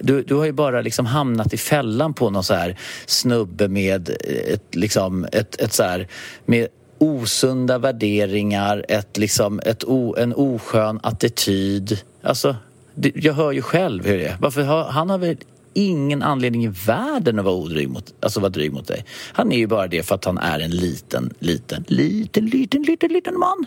[0.00, 4.10] Du, du har ju bara liksom hamnat i fällan på någon så här snubbe med
[4.48, 6.08] ett, liksom, ett, ett så här,
[6.46, 6.68] med
[6.98, 12.00] osunda värderingar, ett, liksom, ett o, en oskön attityd.
[12.22, 12.56] Alltså,
[12.94, 14.36] det, jag hör ju själv hur det är.
[14.40, 15.36] Varför har, han har väl
[15.74, 19.04] ingen anledning i världen att vara odryg mot, alltså vara dryg mot dig.
[19.32, 23.12] Han är ju bara det för att han är en liten, liten, liten, liten, liten,
[23.12, 23.66] liten man.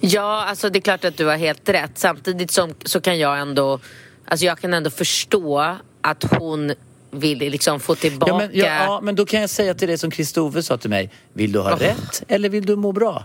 [0.00, 1.98] Ja, alltså det är klart att du har helt rätt.
[1.98, 3.80] Samtidigt som, så kan jag ändå,
[4.24, 6.72] alltså jag kan ändå förstå att hon
[7.12, 8.32] vill liksom få tillbaka...
[8.32, 10.90] Ja men, ja, ja, men då kan jag säga till dig som Kristove sa till
[10.90, 11.10] mig.
[11.32, 13.24] Vill du ha rätt eller vill du må bra?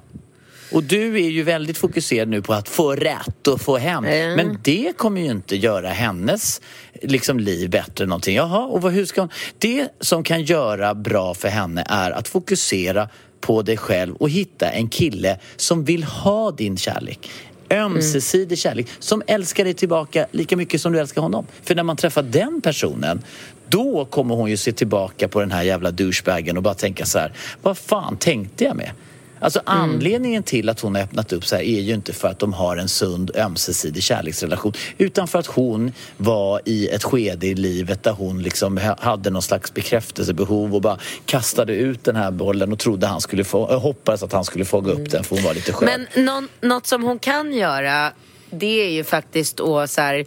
[0.72, 4.06] Och du är ju väldigt fokuserad nu på att få rätt och få hem.
[4.06, 4.36] Mm.
[4.36, 6.62] Men det kommer ju inte göra hennes
[7.02, 8.36] liksom, liv bättre någonting.
[8.36, 9.30] Jaha, och vad, hur ska hon...
[9.58, 13.10] Det som kan göra bra för henne är att fokusera
[13.42, 17.30] på dig själv och hitta en kille som vill ha din kärlek.
[17.70, 21.46] Ömsesidig kärlek, som älskar dig tillbaka lika mycket som du älskar honom.
[21.64, 23.24] För när man träffar den personen
[23.70, 27.20] då kommer hon ju se tillbaka på den här jävla douchebagen och bara tänka så
[27.20, 28.92] här, vad fan tänkte jag med?
[29.40, 32.40] Alltså anledningen till att hon har öppnat upp så här är ju inte för att
[32.40, 37.56] de har en sund ömsesidig kärleksrelation utan för att hon var i ett skede i
[37.56, 42.32] livet där hon liksom ha- hade någon slags bekräftelsebehov och bara kastade ut den här
[42.32, 45.36] bollen och trodde han skulle få, äh, hoppades att han skulle fånga upp den för
[45.36, 46.08] hon var lite skön.
[46.14, 48.12] Men någon, något som hon kan göra,
[48.50, 50.26] det är ju faktiskt att så här,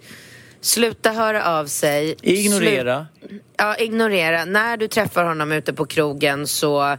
[0.60, 2.16] sluta höra av sig.
[2.22, 3.06] Ignorera.
[3.28, 4.44] Slut, ja, ignorera.
[4.44, 6.96] När du träffar honom ute på krogen så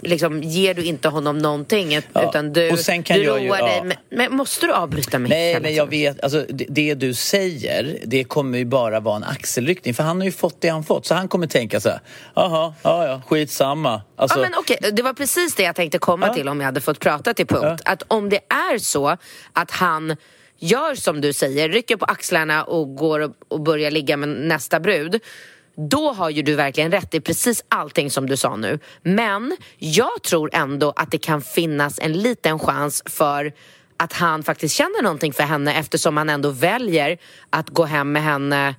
[0.00, 3.48] liksom, ger du inte honom någonting Ja, utan du, och sen kan du jag ju-
[3.48, 3.84] roar dig ja.
[3.84, 7.98] med, men måste du avbryta mig Nej, men jag vet, alltså det, det du säger,
[8.04, 11.06] det kommer ju bara vara en axelryckning för han har ju fått det han fått
[11.06, 12.00] så han kommer tänka så här,
[12.34, 14.02] jaha, ja ja, skitsamma.
[14.16, 16.34] Alltså, Ja, men okej, det var precis det jag tänkte komma Ja.
[16.34, 17.82] till om jag hade fått prata till punkt.
[17.84, 19.16] Att om det är så
[19.52, 20.16] att han
[20.62, 24.80] gör som du säger, rycker på axlarna och går och, och börjar ligga med nästa
[24.80, 25.20] brud.
[25.90, 28.78] Då har ju du verkligen rätt i precis allting som du sa nu.
[29.02, 33.52] Men jag tror ändå att det kan finnas en liten chans för
[33.96, 37.18] att han faktiskt känner någonting för henne eftersom han ändå väljer
[37.50, 38.74] att gå hem med henne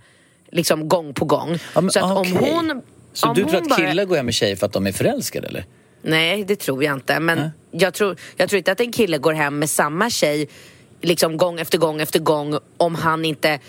[0.51, 1.57] liksom gång på gång.
[1.75, 2.81] ja, men så att om hon...
[3.13, 4.91] Så om du tror att bara- killar går hem med tjejer för att de är
[4.91, 5.65] förälskade eller?
[6.01, 7.19] Nej, det tror jag inte.
[7.19, 10.49] Men jag, tror, jag tror inte att en kille går hem med samma tjej
[11.03, 13.59] liksom gång efter gång efter gång om han inte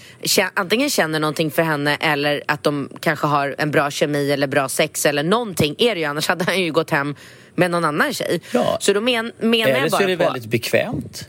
[0.55, 4.69] antingen känner någonting för henne eller att de kanske har en bra kemi eller bra
[4.69, 6.07] sex eller någonting är det ju.
[6.07, 7.15] Annars hade han ju gått hem
[7.55, 8.41] med någon annan tjej.
[8.51, 8.77] Ja.
[8.81, 10.25] Så då men, menar Eller jag så bara är det på...
[10.25, 11.29] väldigt bekvämt.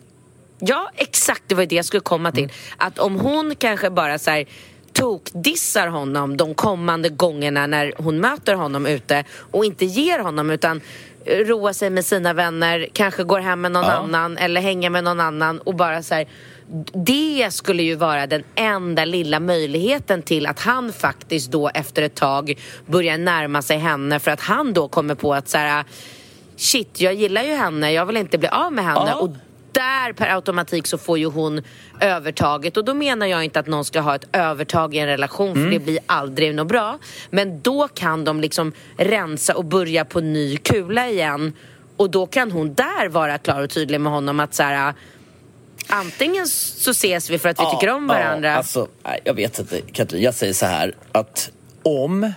[0.59, 1.43] Ja, exakt.
[1.47, 2.51] Det var det jag skulle komma till.
[2.77, 4.45] Att om hon kanske bara så här
[4.93, 10.81] tokdissar honom de kommande gångerna när hon möter honom ute och inte ger honom utan
[11.25, 13.91] roar sig med sina vänner, kanske går hem med någon Ja.
[13.91, 16.27] annan eller hänger med någon annan och bara så här
[16.93, 22.15] det skulle ju vara den enda lilla möjligheten till att han faktiskt då efter ett
[22.15, 25.83] tag börjar närma sig henne för att han då kommer på att så här
[26.57, 29.15] shit, jag gillar ju henne, jag vill inte bli av med henne Ja.
[29.15, 29.29] och
[29.75, 31.61] där per automatik så får ju hon
[32.01, 35.53] övertaget och då menar jag inte att någon ska ha ett övertag i en relation
[35.53, 36.99] för det blir aldrig något bra.
[37.29, 41.53] Men då kan de liksom rensa och börja på ny kula igen
[41.97, 44.93] och då kan hon där vara klar och tydlig med honom att så här,
[45.87, 48.49] Antingen så ses vi för att vi tycker om varandra.
[48.49, 48.87] Ja, alltså,
[49.23, 50.21] jag vet inte, Katrin.
[50.21, 51.51] Jag säger så här att
[51.83, 52.33] om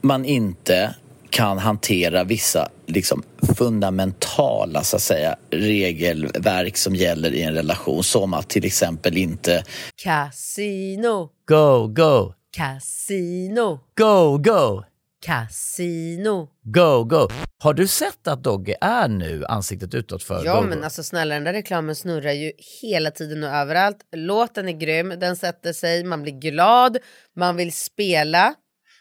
[0.00, 0.94] man inte
[1.30, 3.22] kan hantera vissa liksom,
[3.56, 9.64] fundamentala så att säga, regelverk som gäller i en relation som att till exempel inte
[10.02, 14.82] Casino, Go, go, casino, go, go,
[15.26, 16.48] casino.
[16.62, 17.28] go, go.
[17.58, 20.84] Har du sett att Dogge är nu ansiktet utåt för Ja go, men go?
[20.84, 23.96] alltså snälla den där reklamen snurrar ju hela tiden och överallt.
[24.16, 26.98] Låten är grym, den sätter sig, man blir glad,
[27.36, 28.54] man vill spela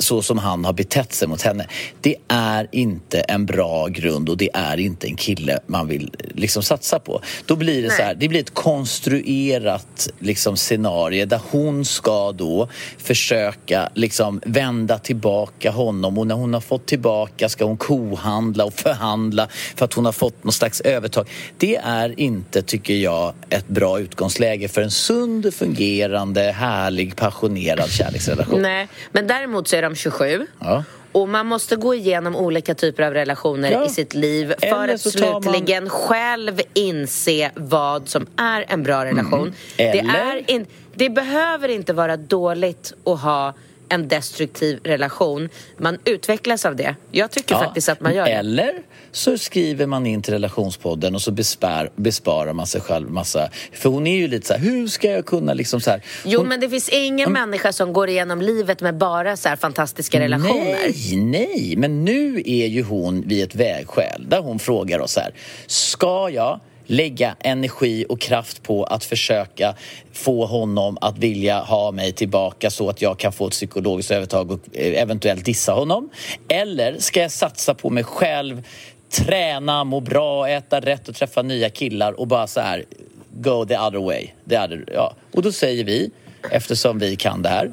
[0.00, 1.66] Så som han har betett sig mot henne.
[2.00, 6.62] Det är inte en bra grund och det är inte en kille man vill liksom
[6.62, 7.22] satsa på.
[7.46, 12.68] Då blir det så här, det blir ett konstruerat liksom scenario där hon ska då
[12.98, 18.74] försöka liksom vända tillbaka honom och när hon har fått tillbaka ska hon kohandla och
[18.74, 21.28] förhandla för att hon har fått någon slags övertag.
[21.58, 28.62] Det är inte, tycker jag, ett bra utgångsläge för en sund, fungerande, härlig, passionerad kärleksrelation.
[28.62, 30.46] Nej, men däremot så är de 27.
[30.58, 30.84] Ja.
[31.12, 33.86] Och man måste gå igenom olika typer av relationer Ja.
[33.86, 39.04] i sitt liv för att tar man- slutligen själv inse vad som är en bra
[39.04, 39.54] relation.
[39.76, 40.10] Det, Mm.
[40.10, 43.54] Eller- är in, det behöver inte vara dåligt att ha
[43.92, 45.48] en destruktiv relation.
[45.78, 46.96] Man utvecklas av det.
[47.10, 48.30] Jag tycker faktiskt att man gör det.
[48.30, 48.72] Eller
[49.12, 53.50] så skriver man in till relationspodden och så bespar, besparar man sig själv massa...
[53.72, 56.02] För hon är ju lite så här, hur ska jag kunna liksom så här...
[56.24, 59.56] Jo, hon, men det finns ingen människa som går igenom livet med bara så här
[59.56, 60.76] fantastiska relationer.
[60.84, 65.20] Nej, nej, men nu är ju hon vid ett vägskäl där hon frågar oss så
[65.20, 65.34] här,
[65.66, 69.74] ska jag lägga energi och kraft på att försöka
[70.12, 74.50] få honom att vilja ha mig tillbaka så att jag kan få ett psykologiskt övertag
[74.50, 76.10] och eh, eventuellt dissa honom?
[76.48, 78.62] Eller ska jag satsa på mig själv,
[79.10, 82.84] träna, må bra, äta rätt och träffa nya killar och bara så här
[83.30, 84.28] go the other way?
[84.48, 85.14] The other, ja.
[85.32, 86.10] Och då säger vi,
[86.50, 87.72] eftersom vi kan det här,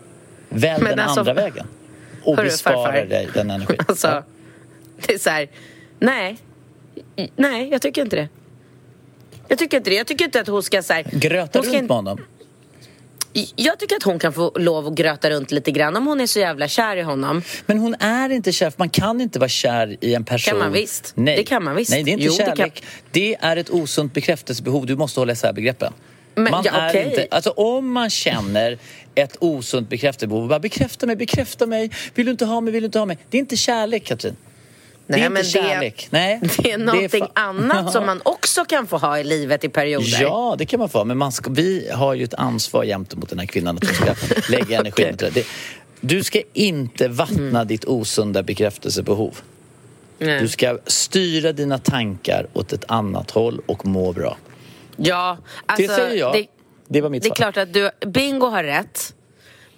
[0.49, 1.67] välj Men den alltså- andra vägen
[2.23, 3.77] och besparar dig den energin.
[3.87, 4.23] Alltså,
[5.07, 5.47] det är så här,
[5.99, 6.37] nej.
[7.35, 8.27] Nej, jag tycker inte det.
[9.49, 9.95] Jag tycker inte det.
[9.95, 12.19] Jag tycker inte att hon ska så här, Gröta ska runt inte- med honom.
[13.55, 16.27] Jag tycker att hon kan få lov att gröta runt lite grann om hon är
[16.27, 17.41] så jävla kär i honom.
[17.65, 20.51] Men hon är inte kär, man kan inte vara kär i en person.
[20.51, 21.11] Kan man visst.
[21.15, 21.35] Nej.
[21.35, 21.91] Det kan man visst.
[21.91, 22.83] Nej, det är inte Jo, det kärlek.
[23.11, 24.85] Det, är ett osunt bekräftelsebehov.
[24.85, 25.93] Du måste hålla isär begreppen.
[26.35, 27.05] Men, man ja, är okej.
[27.09, 28.77] inte, alltså om man känner
[29.15, 32.85] ett osunt bekräftelsebehov, bara bekräfta mig, bekräfta mig, vill du inte ha mig, vill du
[32.85, 33.17] inte ha mig.
[33.29, 34.35] Det är inte kärlek, Katrin.
[35.17, 36.07] Det är inte kärlek.
[36.11, 39.69] Nej, Det är någonting fa- annat som man också kan få ha i livet i
[39.69, 40.21] perioder.
[40.21, 41.05] Ja, det kan man få ha.
[41.05, 44.15] Men man ska, vi har ju ett ansvar gentemot den här kvinnan att vi ska
[44.51, 45.29] lägga energi på det.
[45.29, 45.45] det.
[46.01, 49.39] Du ska inte vattna ditt osunda bekräftelsebehov.
[50.17, 50.41] Nej.
[50.41, 54.37] Du ska styra dina tankar åt ett annat håll och må bra.
[54.95, 56.33] Ja, alltså, det säger jag.
[56.33, 56.47] det-
[56.91, 57.35] Det var mitt Det är svar.
[57.51, 59.13] klart att du, Bingo har rätt.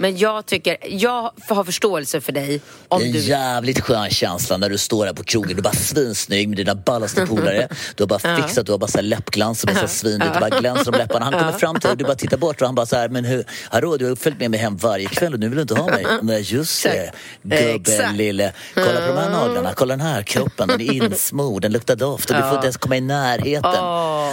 [0.01, 3.19] Men jag tycker, jag har förståelse för dig om Det är en du...
[3.19, 5.49] jävligt skön känsla när du står där på krogen.
[5.51, 7.67] Du är bara svinsnygg med dina ballaste polare.
[7.95, 10.33] Du har bara fixat, du har bara så här läppglans och bara så svinligt.
[10.33, 11.25] Du bara glänser om läpparna.
[11.25, 13.25] Han kommer fram till dig, du bara tittar bort och han bara så här, men
[13.25, 15.75] hur, hallå du har följt med mig hem varje kväll och nu vill du inte
[15.75, 16.05] ha mig.
[16.21, 17.11] Nej just det,
[17.43, 18.53] gubben lille.
[18.73, 22.29] Kolla på de här naglarna, kolla den här kroppen, den är insmord, den luktar doft
[22.29, 23.83] och du får inte ens komma i närheten.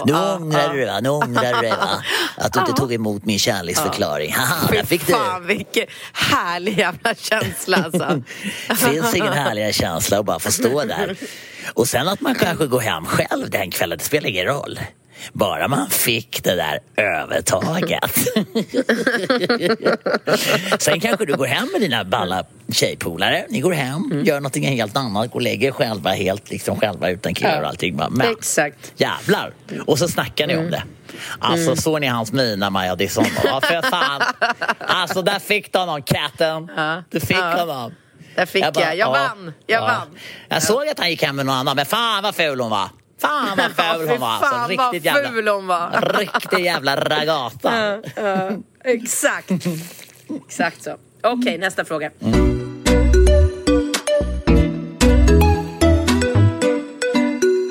[0.06, 2.02] Nu ångrar du dig va, nu ångrar du dig va.
[2.36, 4.32] Att du inte tog emot min kärleksförklaring.
[4.32, 5.14] Haha, där fick du.
[5.58, 8.22] Vilken härlig jävla känsla alltså.
[8.86, 11.16] finns ingen härligare känsla att bara få stå där.
[11.74, 14.78] Och sen att man kanske går hem själv den kvällen, det spelar ingen roll.
[15.32, 18.16] Bara man fick det där övertaget.
[20.82, 23.46] Sen kanske du går hem med dina balla tjejpolare.
[23.48, 27.10] Ni går hem, gör någonting helt annat, går och lägger er själva helt liksom själva
[27.10, 27.96] utan killar och allting.
[27.96, 28.92] Men Exakt.
[28.96, 29.52] jävlar!
[29.86, 30.82] Och så snackar ni om det.
[31.38, 33.42] Alltså såg ni hans min när Maja dissade honom?
[33.44, 34.22] Ja för fan.
[34.78, 36.70] Alltså där fick du honom katten.
[37.10, 37.92] Du fick honom.
[38.34, 39.86] Där fick jag, bara, jag, ja, vann, jag ja.
[39.86, 40.18] vann.
[40.48, 42.88] Jag såg att han gick hem med någon annan, men fan vad ful hon var.
[43.18, 44.28] Fan vad ful Fy hon var.
[44.28, 46.14] Alltså, vad riktigt jävla, ful hon var.
[46.18, 48.02] Riktig jävla ragata.
[48.16, 48.50] Ja,
[48.84, 49.50] exakt.
[50.46, 50.96] Exakt så.
[51.22, 52.10] Okej, nästa fråga.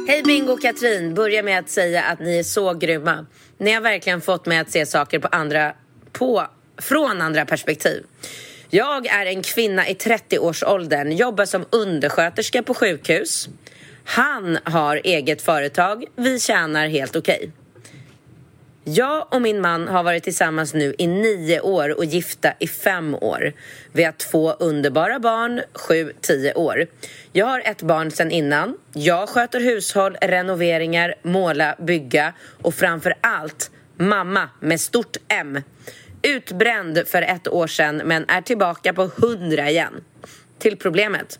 [0.07, 3.25] Hej Bingo och Katrin, börja med att säga att ni är så grymma.
[3.57, 5.73] Ni har verkligen fått mig att se saker på andra,
[6.11, 8.03] på, från andra perspektiv.
[8.69, 13.49] Jag är en kvinna i 30-årsåldern, jobbar som undersköterska på sjukhus.
[14.09, 17.51] Han har eget företag, vi tjänar helt okej.
[18.83, 23.15] Jag och min man har varit tillsammans nu i nio år och gifta i fem
[23.15, 23.53] år.
[23.91, 26.87] Vi har två underbara barn, sju, tio år.
[27.31, 28.77] Jag har ett barn sedan innan.
[28.93, 35.61] Jag sköter hushåll, renoveringar, måla, bygga och framför allt mamma med stort M.
[36.21, 40.03] Utbränd för ett år sedan men är tillbaka på hundra igen.
[40.59, 41.39] Till problemet.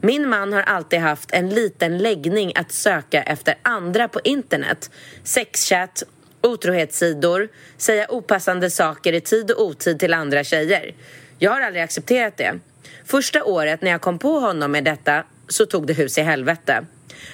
[0.00, 4.90] Min man har alltid haft en liten läggning att söka efter andra på internet.
[5.24, 6.02] Sexchat,
[6.40, 10.94] otrohetssidor, säga opassande saker i tid och otid till andra tjejer.
[11.38, 12.58] Jag har aldrig accepterat det.
[13.04, 16.84] Första året när jag kom på honom med detta så tog det hus i helvete.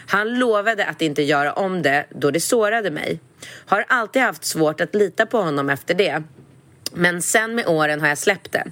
[0.06, 3.20] Han lovade att inte göra om det då det sårade mig.
[3.66, 6.22] Har alltid haft svårt att lita på honom efter det.
[6.92, 8.64] Men sen med åren har jag släppt det.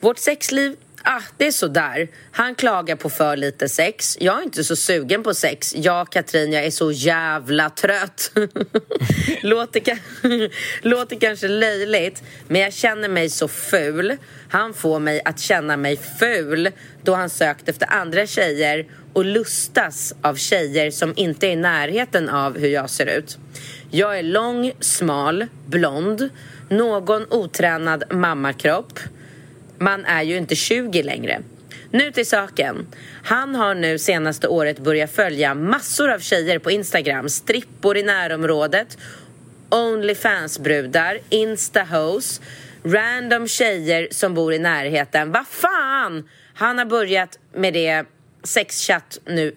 [0.00, 0.76] Vårt sexliv,
[1.06, 2.08] ah, det är sådär.
[2.32, 4.16] Han klagar på för lite sex.
[4.20, 5.74] Jag är inte så sugen på sex.
[5.76, 8.32] Jag, Katrin, jag är så jävla trött.
[9.42, 10.50] låter, ka-
[10.82, 14.16] låter kanske löjligt, men jag känner mig så ful.
[14.48, 16.70] Han får mig att känna mig ful
[17.02, 22.28] då han sökt efter andra tjejer och lustas av tjejer som inte är i närheten
[22.28, 23.38] av hur jag ser ut.
[23.90, 26.28] Jag är lång, smal, blond,
[26.68, 28.98] någon otränad mammakropp.
[29.78, 31.42] Man är ju inte 20 längre.
[31.90, 32.86] Nu till saken.
[33.24, 37.28] Han har nu senaste året börjat följa massor av tjejer på Instagram.
[37.28, 38.98] Strippor i närområdet,
[39.70, 42.40] Onlyfans-brudar, Insta-hoes,
[42.84, 45.32] random tjejer som bor i närheten.
[45.32, 46.28] Vad fan!
[46.54, 48.04] Han har börjat med det
[48.42, 49.54] sexchatt nu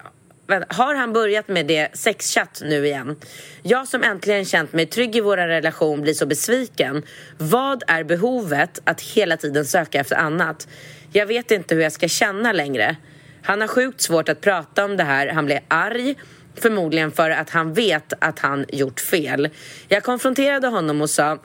[0.49, 3.15] har han börjat med det sexchatt nu igen?
[3.63, 7.03] Jag som äntligen känt mig trygg i vår relation blir så besviken.
[7.37, 10.67] Vad är behovet att hela tiden söka efter annat?
[11.11, 12.95] Jag vet inte hur jag ska känna längre.
[13.41, 15.27] Han har sjukt svårt att prata om det här.
[15.27, 16.15] Han blir arg.
[16.55, 19.49] Förmodligen för att han vet att han gjort fel.
[19.87, 21.39] Jag konfronterade honom och sa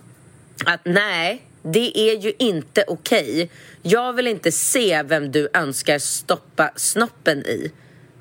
[0.64, 3.50] att nej, det är ju inte okej.
[3.82, 7.72] Jag vill inte se vem du önskar stoppa snoppen i.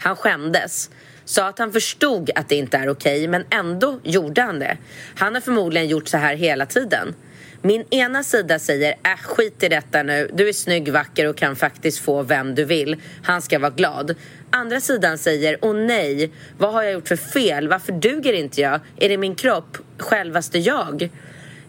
[0.03, 0.89] Han skämdes.
[1.25, 4.77] Sa att han förstod att det inte är okej, men ändå gjorde han det.
[5.15, 7.15] Han har förmodligen gjort så här hela tiden.
[7.61, 10.29] Min ena sida säger äh, skit i detta nu.
[10.33, 13.01] Du är snygg, vacker och kan faktiskt få vem du vill.
[13.23, 14.15] Han ska vara glad.
[14.49, 17.67] Andra sidan säger åh nej, vad har jag gjort för fel?
[17.67, 18.79] Varför duger inte jag?
[18.97, 19.77] Är det min kropp?
[19.97, 21.09] Självaste jag?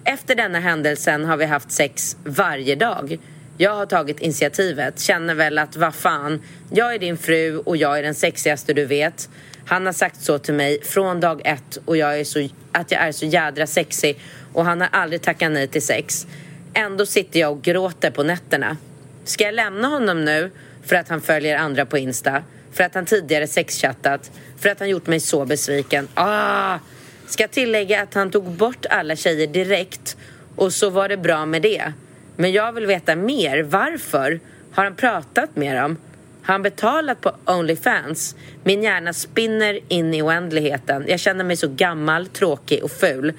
[0.04, 3.18] Efter denna händelsen har vi haft sex varje dag.
[3.56, 7.98] Jag har tagit initiativet, känner väl att vad fan, jag är din fru och jag
[7.98, 9.28] är den sexigaste du vet.
[9.66, 13.02] Han har sagt så till mig från dag ett och jag är så, att jag
[13.02, 14.20] är så jädra sexig
[14.52, 16.26] och han har aldrig tackat nej till sex.
[16.74, 18.76] Ändå sitter jag och gråter på nätterna.
[19.24, 20.50] Ska jag lämna honom nu
[20.84, 22.42] för att han följer andra på Insta?
[22.72, 24.30] För att han tidigare sexchattat?
[24.58, 26.08] För att han gjort mig så besviken?
[26.14, 26.78] Ah!
[27.26, 30.16] Ska tillägga att han tog bort alla tjejer direkt
[30.56, 31.92] och så var det bra med det.
[32.36, 33.62] Men jag vill veta mer.
[33.62, 34.40] Varför?
[34.72, 35.96] Har han pratat med dem?
[36.42, 38.36] Har han betalat på Onlyfans?
[38.64, 41.04] Min hjärna spinner in i oändligheten.
[41.08, 43.32] Jag känner mig så gammal, tråkig och ful.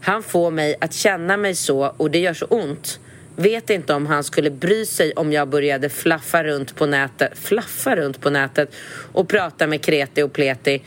[0.00, 3.00] Han får mig att känna mig så och det gör så ont.
[3.36, 7.96] Vet inte om han skulle bry sig om jag började flaffa runt på nätet, flaffa
[7.96, 8.74] runt på nätet
[9.12, 10.82] och prata med kreti och pleti.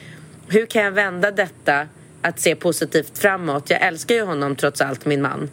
[0.48, 1.88] Hur kan jag vända detta
[2.22, 3.70] att se positivt framåt?
[3.70, 5.50] Jag älskar ju honom trots allt, min man.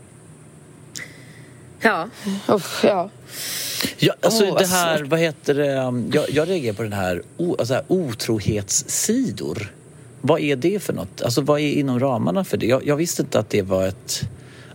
[1.85, 2.09] Ja,
[2.49, 3.11] Uff, ja.
[3.99, 7.23] Ja, alltså Åh, det här, vad heter det, um, jag, jag reagerar på den här,
[7.37, 9.73] o, alltså här otrohetssidor.
[10.21, 11.23] Vad är det för något?
[11.23, 12.67] Alltså vad är inom ramarna för det?
[12.67, 14.21] Jag, jag visste inte att det var ett...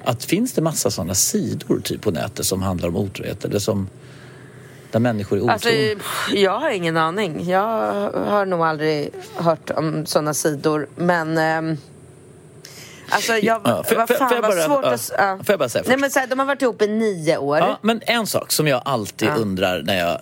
[0.04, 3.90] Att finns det massa sådana sidor typ på nätet som handlar om otrohet eller som...
[4.92, 5.54] Där människor är otrogna?
[5.54, 5.70] Alltså,
[6.34, 7.50] jag har ingen aning.
[7.50, 10.88] Jag har nog aldrig hört om såna sidor.
[10.96, 11.38] Men...
[11.38, 11.78] ehm,
[13.12, 15.12] Alltså jag, Ja, får- vad får- fan får jag vad bara- svårt ja, att...
[15.18, 15.38] Ja.
[15.44, 17.58] får jag bara säga Nej men så här, de har varit ihop i nio år.
[17.58, 20.22] Ja, men en sak som jag alltid undrar när jag,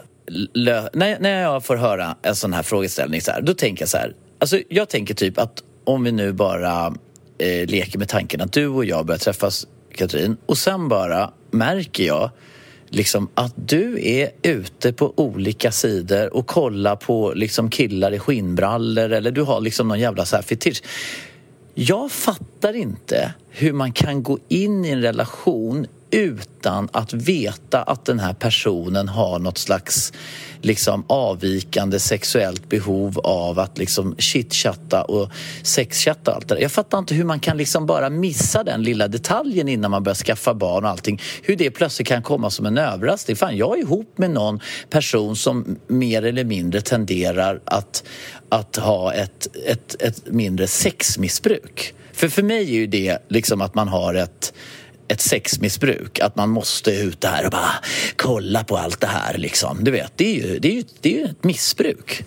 [0.54, 3.90] lö, när, när jag får höra en sån här frågeställning så här, då tänker jag
[3.90, 4.14] så här.
[4.40, 6.94] Alltså jag tänker typ att om vi nu bara
[7.38, 12.04] eh, leker med tanken att du och jag börjar träffas, Katrin, och sen bara märker
[12.04, 12.30] jag
[12.90, 19.12] liksom att du är ute på olika sidor och kollar på liksom killar i skinnbrallor
[19.12, 20.82] eller du har liksom någon jävla så här fetisch.
[21.80, 28.06] Jag fattar inte hur man kan gå in i en relation utan att veta att
[28.06, 30.14] den här personen har något slags
[30.62, 35.30] liksom avvikande sexuellt behov av att liksom chitchatta och
[35.64, 36.62] sexchatta och allt det där.
[36.62, 40.16] Jag fattar inte hur man kan liksom bara missa den lilla detaljen innan man börjar
[40.16, 41.22] skaffa barn och allting.
[41.44, 43.38] Hur det plötsligt kan komma som en överraskning.
[43.38, 48.04] Fan, jag är ihop med någon person som mer eller mindre tenderar att,
[48.50, 51.94] att ha ett, ett, ett mindre sexmissbruk.
[52.14, 54.54] För för mig är ju det liksom att man har ett
[55.08, 57.72] ett sexmissbruk, att man måste ut där och bara
[58.16, 59.84] kolla på allt det här liksom.
[59.84, 62.24] Du vet, det är ju, det är ju, det är ett missbruk.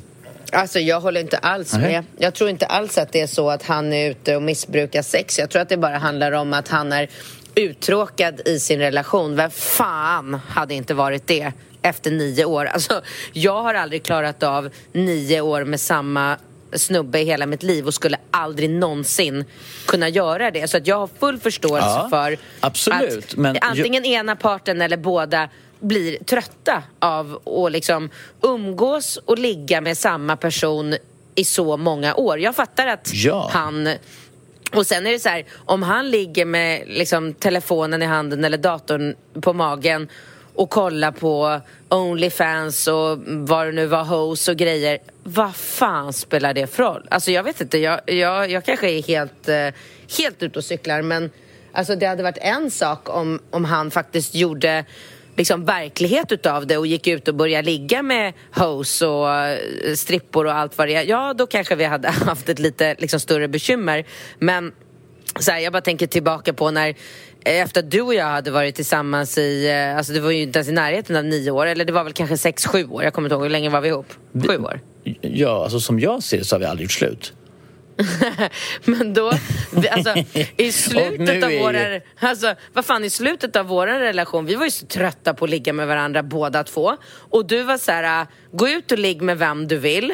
[0.53, 2.05] Alltså jag håller inte alls med.
[2.19, 5.39] Jag tror inte alls att det är så att han är ute och missbrukar sex.
[5.39, 7.09] Jag tror att det bara handlar om att han är
[7.55, 9.37] uttråkad i sin relation.
[9.37, 11.53] Vem fan hade inte varit det
[11.83, 12.65] efter nio år?
[12.65, 13.03] Alltså,
[13.33, 16.37] jag har aldrig klarat av nio år med samma
[16.73, 19.45] snubbe i hela mitt liv och skulle aldrig någonsin
[19.87, 20.69] kunna göra det.
[20.71, 24.83] Så att jag har full förståelse Ja, för absolut, att men ju- antingen ena parten
[24.83, 25.49] eller båda
[25.81, 28.11] blir trötta av att liksom
[28.43, 30.95] umgås och ligga med samma person
[31.35, 32.39] i så många år.
[32.39, 33.51] Jag fattar att Ja.
[33.53, 33.89] han
[34.73, 38.59] och sen är det så här, om han ligger med liksom, telefonen i handen eller
[38.59, 40.09] datorn på magen
[40.55, 41.61] och kollar på
[41.91, 44.99] Onlyfans och vad det nu var, hoes och grejer.
[45.23, 47.07] Vad fan spelar det för roll?
[47.11, 49.69] Alltså jag vet inte, jag, jag, jag kanske är helt, eh,
[50.19, 51.31] helt ute och cyklar men
[51.73, 54.85] alltså, det hade varit en sak om, om han faktiskt gjorde
[55.37, 59.59] liksom verklighet utav det och gick ut och började ligga med hoes och eh,
[59.95, 61.05] strippor och allt vad det är.
[61.05, 64.05] Ja, då kanske vi hade haft ett lite liksom, större bekymmer.
[64.39, 64.73] Men
[65.39, 66.95] så här, jag bara tänker tillbaka på när
[67.45, 70.59] efter att du och jag hade varit tillsammans i, eh, alltså det var ju inte
[70.59, 73.05] ens i närheten av nio år, eller det var väl kanske sex, sju år.
[73.05, 74.07] Jag kommer inte ihåg, hur länge var vi ihop?
[74.47, 74.81] Sju år?
[75.21, 77.33] Ja, alltså som jag ser det så har vi aldrig gjort slut.
[78.85, 79.33] Men då,
[79.91, 80.15] alltså
[80.57, 84.71] i slutet av våra, alltså vad fan i slutet av vår relation, vi var ju
[84.71, 86.97] så trötta på att ligga med varandra båda två.
[87.13, 90.13] Och du var så här, äh, gå ut och ligg med vem du vill.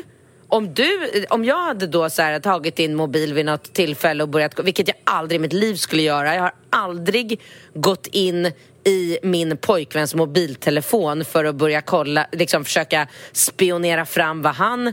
[0.49, 4.29] Om, du, om jag hade då så här, tagit din mobil vid något tillfälle och
[4.29, 6.35] börjat, vilket jag aldrig i mitt liv skulle göra.
[6.35, 7.41] Jag har aldrig
[7.75, 8.53] gått in
[8.85, 14.93] i min pojkväns mobiltelefon för att börja kolla, liksom försöka spionera fram vad han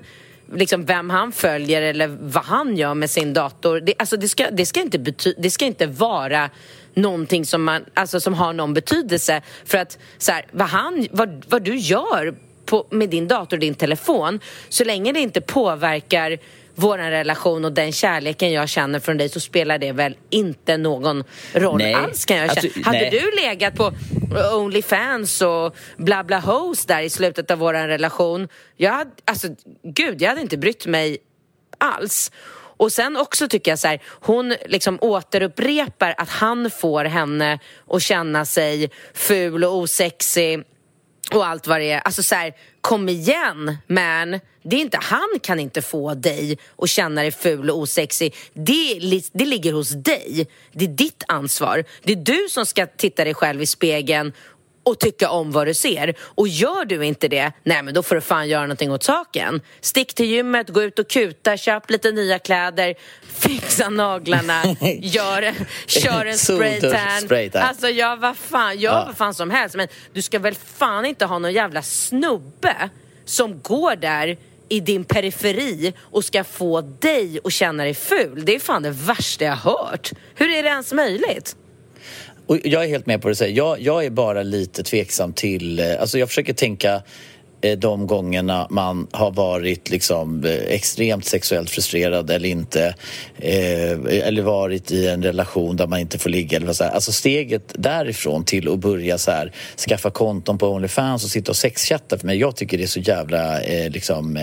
[0.55, 3.79] liksom vem han följer eller vad han gör med sin dator.
[3.79, 6.49] Det, alltså det, ska, det, ska inte bety- det ska inte vara
[6.93, 9.41] någonting som, man, alltså som har någon betydelse.
[9.65, 12.35] För att så här, vad, han, vad, vad du gör
[12.65, 14.39] på, med din dator och din telefon
[14.69, 16.39] så länge det inte påverkar
[16.75, 21.23] vår relation och den kärleken jag känner från dig så spelar det väl inte någon
[21.53, 21.93] roll Nej.
[21.93, 22.85] alls kan jag Alltså, känna.
[22.85, 23.09] Hade nej.
[23.09, 23.93] du legat på
[24.55, 29.47] Onlyfans och bla bla hoes där i slutet av vår relation jag hade, alltså
[29.83, 31.17] gud, jag hade inte brytt mig
[31.77, 32.31] alls.
[32.77, 37.59] Och sen också tycker jag så här, hon liksom återupprepar att han får henne
[37.89, 40.63] att känna sig ful och osexig
[41.31, 41.99] och allt vad det är.
[41.99, 44.39] Alltså så här, kom igen man.
[44.63, 48.35] Det är inte, han kan inte få dig att känna dig ful och osexig.
[48.53, 48.99] Det,
[49.33, 50.47] det ligger hos dig.
[50.71, 51.83] Det är ditt ansvar.
[52.03, 54.33] Det är du som ska titta dig själv i spegeln
[54.83, 56.13] och tycka om vad du ser.
[56.21, 59.61] Och gör du inte det, nej men då får du fan göra någonting åt saken.
[59.81, 62.95] Stick till gymmet, gå ut och kuta, köp lite nya kläder,
[63.27, 64.61] fixa naglarna,
[65.01, 65.53] gör,
[65.85, 67.21] kör en spraytan.
[67.21, 67.61] spraytan.
[67.61, 69.03] Alltså jag vad fan, gör Ja.
[69.07, 72.89] vad fan som helst men du ska väl fan inte ha någon jävla snubbe
[73.25, 74.37] som går där
[74.69, 78.45] i din periferi och ska få dig att känna dig ful.
[78.45, 80.11] Det är fan det värsta jag hört.
[80.35, 81.55] Hur är det ens möjligt?
[82.47, 83.57] Och jag är helt med på det du säger.
[83.57, 85.79] Jag, jag är bara lite tveksam till...
[85.79, 87.01] eh, Alltså jag försöker tänka
[87.61, 92.95] eh, de gångerna man har varit liksom eh, extremt sexuellt frustrerad eller inte
[93.39, 96.91] eller varit i en relation där man inte får ligga eller så här.
[96.91, 99.51] Alltså steget därifrån till att börja så här
[99.87, 102.99] skaffa konton på Onlyfans och sitta och sexchatta för mig, jag tycker det är så
[102.99, 104.39] jävla liksom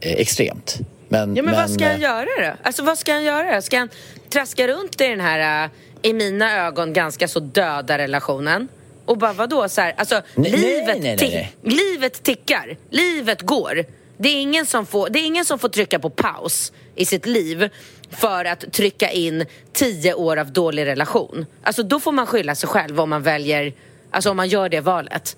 [0.00, 0.78] extremt.
[1.08, 2.52] Men, Ja men, vad ska han göra då?
[2.62, 3.62] Alltså vad ska han göra?
[3.62, 3.88] Ska han
[4.30, 5.70] traska runt i den här,
[6.02, 8.68] i mina ögon, ganska så döda relationen?
[9.04, 13.84] Och bara vadå så här, alltså Nej, livet, nej, nej, livet tickar, livet går.
[14.16, 17.26] Det är, ingen som får, det är ingen som får trycka på paus i sitt
[17.26, 17.68] liv
[18.10, 21.46] för att trycka in tio år av dålig relation.
[21.62, 23.72] Alltså då får man skylla sig själv om man väljer,
[24.10, 25.36] alltså om man gör det valet.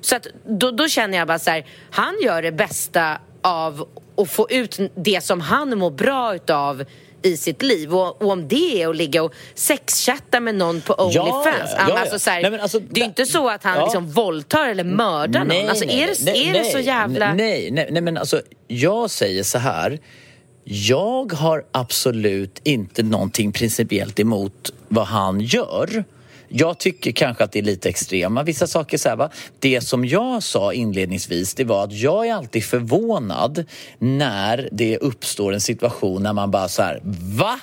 [0.00, 4.30] Så att då, då känner jag bara så här, han gör det bästa av att
[4.30, 6.84] få ut det som han mår bra utav
[7.22, 10.94] i sitt liv och, och om det är att ligga och sexchatta med någon på
[10.94, 11.46] Onlyfans.
[11.46, 11.98] ja, ja, ja.
[11.98, 13.84] Alltså, så här, Nej, alltså, det är ju inte så att han ja.
[13.84, 15.68] liksom våldtar eller mördar någon.
[15.68, 17.34] Alltså, är det, nej, är det så nej, jävla...
[17.34, 19.98] Nej, nej, nej, men alltså jag säger så här.
[20.64, 26.04] Jag har absolut inte någonting principiellt emot vad han gör.
[26.52, 28.98] Jag tycker kanske att det är lite extrema vissa saker.
[28.98, 29.30] Så här, va?
[29.58, 33.64] Det som jag sa inledningsvis det var att jag är alltid förvånad
[33.98, 37.00] när det uppstår en situation när man bara så här,
[37.38, 37.60] va?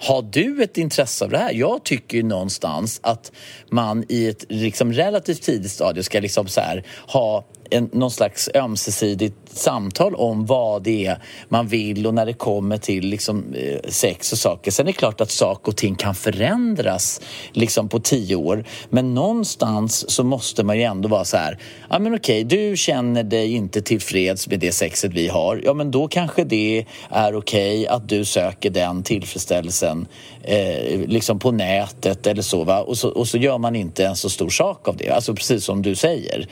[0.00, 1.52] Har du ett intresse av det här?
[1.52, 3.32] Jag tycker ju någonstans att
[3.70, 8.50] man i ett liksom relativt tidigt stadie ska liksom så här, ha en, någon slags
[8.54, 13.90] ömsesidigt samtal om vad det är man vill och när det kommer till liksom, eh,
[13.90, 14.70] sex och saker.
[14.70, 17.20] Sen är det klart att saker och ting kan förändras
[17.52, 21.58] liksom på tio år men någonstans så måste man ju ändå vara så här,
[21.90, 25.90] ja men okej, du känner dig inte tillfreds med det sexet vi har, ja men
[25.90, 30.06] då kanske det är okej att du söker den tillfredsställelsen
[30.42, 32.80] eh, liksom på nätet eller så, va?
[32.80, 35.64] Och, så och så gör man inte en så stor sak av det, alltså precis
[35.64, 36.48] som du säger.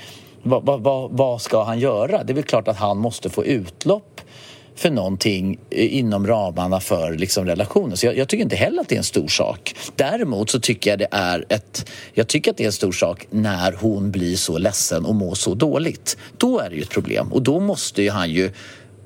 [0.49, 2.25] Vad, vad, vad, vad ska han göra?
[2.25, 4.21] Det är väl klart att han måste få utlopp
[4.75, 7.97] för någonting inom ramarna för liksom relationen.
[7.97, 9.75] Så jag, jag tycker inte heller att det är en stor sak.
[9.97, 11.91] Däremot så tycker jag det är ett...
[12.15, 15.35] Jag tycker att det är en stor sak när hon blir så ledsen och mår
[15.35, 16.17] så dåligt.
[16.37, 18.51] Då är det ju ett problem och då måste ju han ju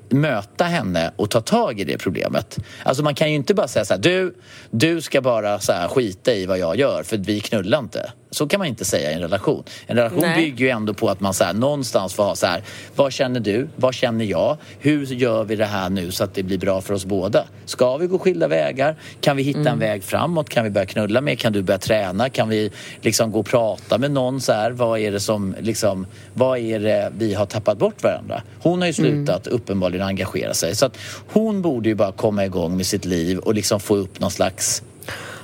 [0.09, 2.57] möta henne och ta tag i det problemet.
[2.83, 4.35] Alltså man kan ju inte bara säga så här, du,
[4.71, 8.11] du ska bara så här skita i vad jag gör för vi knullar inte.
[8.33, 9.63] Så kan man inte säga i en relation.
[9.87, 10.35] En relation Nej.
[10.35, 12.63] bygger ju ändå på att man så här, någonstans får ha så här,
[12.95, 13.67] vad känner du?
[13.75, 14.57] Vad känner jag?
[14.79, 17.45] Hur gör vi det här nu så att det blir bra för oss båda?
[17.65, 18.95] Ska vi gå skilda vägar?
[19.21, 20.49] Kan vi hitta en väg framåt?
[20.49, 21.35] Kan vi börja knulla mer?
[21.35, 22.29] Kan du börja träna?
[22.29, 22.71] Kan vi
[23.01, 24.71] liksom gå och prata med någon så här?
[24.71, 28.41] Vad är det som liksom, vad är det vi har tappat bort varandra?
[28.59, 32.77] Hon har ju slutat uppenbarligen engagera sig så att hon borde ju bara komma igång
[32.77, 34.83] med sitt liv och liksom få upp någon slags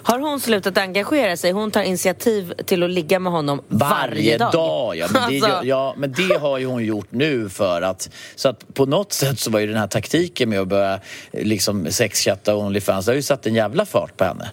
[0.07, 1.51] Har hon slutat engagera sig?
[1.51, 4.95] Hon tar initiativ till att ligga med honom varje, dag.
[4.95, 5.07] ja.
[5.13, 8.09] Men det, Alltså, ja, men det har ju hon gjort nu för att...
[8.35, 10.99] Så att på något sätt så var ju den här taktiken med att börja
[11.31, 14.51] liksom sexchatta och Onlyfans, det har ju satt en jävla fart på henne.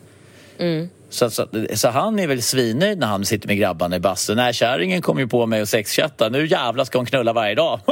[0.59, 0.89] Mm.
[1.15, 4.37] Så, så, så han är väl svinnöjd när han sitter med grabbarna i bastun.
[4.37, 6.29] Nej, kärringen kom ju på mig och sexchatta.
[6.29, 7.81] Nu jävlar ska hon knulla varje dag.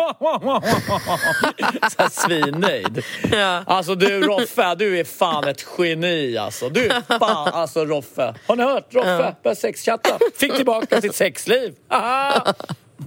[1.99, 3.05] så svinnöjd.
[3.33, 3.63] Ja.
[3.67, 6.69] Alltså du Roffe, du är fan ett geni alltså.
[6.69, 8.35] Du fan alltså Roffe.
[8.47, 8.95] Har ni hört?
[8.95, 10.19] Roffe började sexchatta.
[10.37, 11.75] Fick tillbaka sitt sexliv.
[11.91, 12.55] Aha!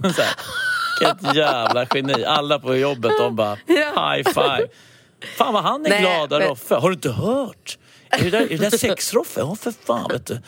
[0.02, 0.34] Så här.
[1.00, 2.24] Vilket jävla geni.
[2.24, 4.66] Alla på jobbet de bara high five.
[5.36, 6.74] Fan vad han är Nej, glad men- Roffe.
[6.74, 7.78] Har du inte hört?
[8.10, 9.40] Är det där, är det där sex-Roffe?
[9.40, 10.38] Ja för fan vet du.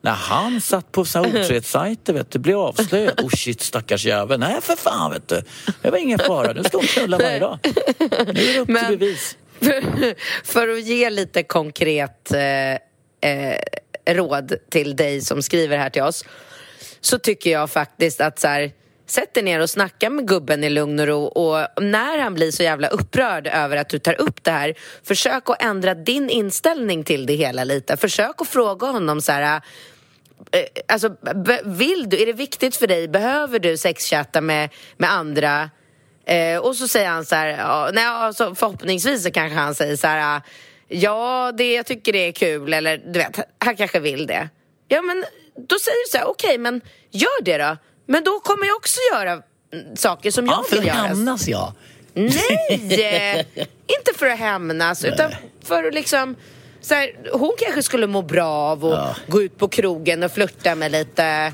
[0.00, 3.20] När han satt på otrohetssajter vet du, blev avslöjad.
[3.24, 4.40] Oh shit stackars jävel.
[4.40, 5.42] Nej för fan vet du.
[5.82, 6.52] Det var ingen fara.
[6.52, 7.58] Nu ska hon knulla varje dag.
[7.62, 9.36] Nu är det upp till Men- bevis.
[9.60, 10.14] För,
[10.52, 12.72] för att ge lite konkret eh,
[13.30, 13.58] eh,
[14.06, 16.24] råd till dig som skriver här till oss
[17.00, 18.72] så tycker jag faktiskt att så här,
[19.06, 22.50] sätt dig ner och snacka med gubben i lugn och ro och när han blir
[22.50, 27.04] så jävla upprörd över att du tar upp det här försök att ändra din inställning
[27.04, 27.96] till det hela lite.
[27.96, 29.60] Försök att fråga honom så här
[30.50, 31.16] äh, Alltså,
[31.64, 35.70] vill du, är det viktigt för dig, behöver du sexchatta med, med andra?
[36.26, 39.96] Eh, och så säger han så här, ja, nej, alltså, förhoppningsvis så kanske han säger
[39.96, 40.42] så här, äh,
[40.88, 44.48] ja, det, jag tycker det är kul, eller du vet, han kanske vill det.
[44.88, 45.24] Ja, men
[45.68, 46.80] då säger du så här, okej, men
[47.10, 47.76] gör det då.
[48.06, 49.42] Men då kommer jag också göra
[49.96, 51.06] saker som jag Ja, för vill att göra.
[51.06, 51.74] hämnas ja.
[52.14, 53.46] Nej!
[53.98, 55.30] inte för att hämnas, utan
[55.64, 56.36] för att liksom...
[56.80, 59.16] Så här, hon kanske skulle må bra av att Ja.
[59.26, 61.52] gå ut på krogen och flirta med lite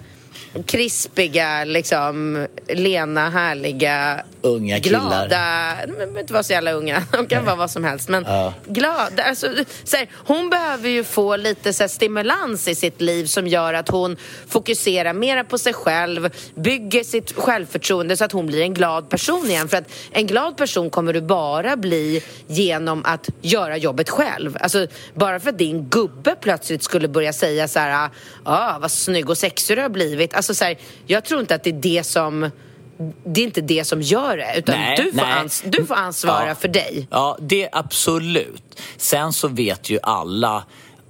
[0.66, 5.01] krispiga, liksom, lena, härliga, Unga killar.
[5.01, 5.86] glada.
[5.86, 8.09] De behöver inte vara så jävla unga, de kan vara vad som helst.
[8.09, 8.55] Men Ja.
[8.66, 9.22] glada.
[9.22, 9.47] Alltså,
[9.84, 13.74] så här, hon behöver ju få lite så här, stimulans i sitt liv som gör
[13.74, 14.16] att hon
[14.49, 19.47] fokuserar mera på sig själv, bygger sitt självförtroende så att hon blir en glad person
[19.47, 19.68] igen.
[19.68, 24.57] För att en glad person kommer du bara bli genom att göra jobbet själv.
[24.61, 28.09] Alltså, bara för att din gubbe plötsligt skulle börja säga så här,
[28.45, 30.34] ah, vad snygg och sexig du har blivit.
[30.34, 32.51] Alltså, så här, jag tror inte att det är det som
[33.24, 36.49] det är inte det som gör det, utan Nej, du, får ans- du får ansvara
[36.49, 36.55] Ja.
[36.55, 37.07] för dig.
[37.11, 38.80] Ja, det absolut.
[38.97, 40.64] Sen så vet ju alla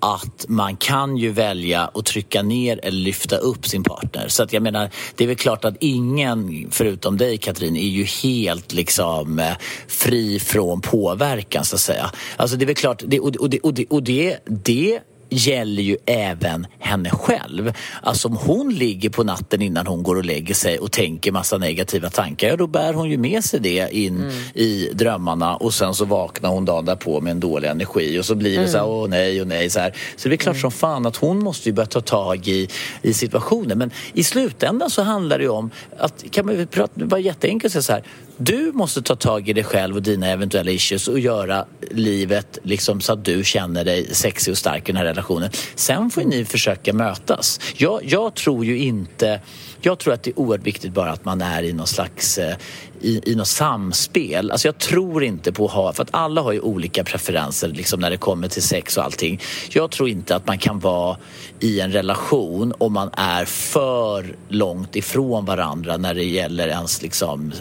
[0.04, 4.28] att man kan ju välja att trycka ner eller lyfta upp sin partner.
[4.28, 8.04] Så att jag menar, det är väl klart att ingen förutom dig Katrin är ju
[8.04, 9.52] helt liksom eh,
[9.88, 12.10] fri från påverkan så att säga.
[12.36, 15.00] Alltså det är väl klart, det, och, och, det, och, det, och det, det
[15.32, 17.72] gäller ju även henne själv.
[18.02, 21.58] Alltså om hon ligger på natten innan hon går och lägger sig och tänker massa
[21.58, 25.94] negativa tankar, ja då bär hon ju med sig det in i drömmarna och sen
[25.94, 28.86] så vaknar hon dagen därpå med en dålig energi och så blir det så här,
[28.86, 29.96] åh nej och nej så här.
[30.16, 32.68] Så det är klart som fan att hon måste ju börja ta tag i,
[33.02, 33.78] i situationen.
[33.78, 37.92] Men i slutändan så handlar det ju om att, kan man prata, bara jätteenkelt så
[37.92, 38.02] här,
[38.36, 43.00] du måste ta tag i dig själv och dina eventuella issues och göra livet liksom
[43.00, 45.50] så att du känner dig sexig och stark i den här relationen.
[45.74, 47.60] Sen får ni försöka mötas.
[47.76, 49.40] Jag, jag tror ju inte...
[49.84, 52.56] Jag tror att det är oerhört viktigt bara att man är i någon slags eh,
[53.02, 54.50] i, i något samspel.
[54.50, 58.00] Alltså jag tror inte på att ha, för att alla har ju olika preferenser liksom
[58.00, 59.40] när det kommer till sex och allting.
[59.70, 61.16] Jag tror inte att man kan vara
[61.60, 67.52] i en relation om man är för långt ifrån varandra när det gäller ens liksom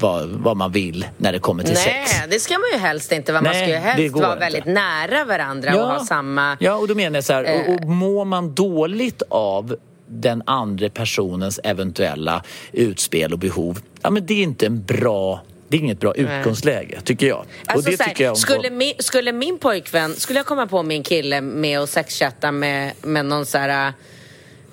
[0.00, 2.22] vad, vad man vill när det kommer till Nej, sex.
[2.30, 3.42] det ska man ju helst inte vara.
[3.42, 4.38] Man Nej, ska ju helst vara inte.
[4.38, 6.56] väldigt nära varandra och ha samma...
[6.60, 7.74] Ja, och då menar jag så här, och, Eh.
[7.74, 9.76] och mår man dåligt av
[10.06, 12.42] den andra personens eventuella
[12.72, 17.00] utspel och behov, ja men det är inte en bra det är inget bra utgångsläge,
[17.04, 17.44] tycker jag.
[17.66, 21.40] Alltså, här, tycker jag skulle, min, skulle min pojkvän, skulle jag komma på min kille
[21.40, 23.92] med att sexchatta med, med någon så här,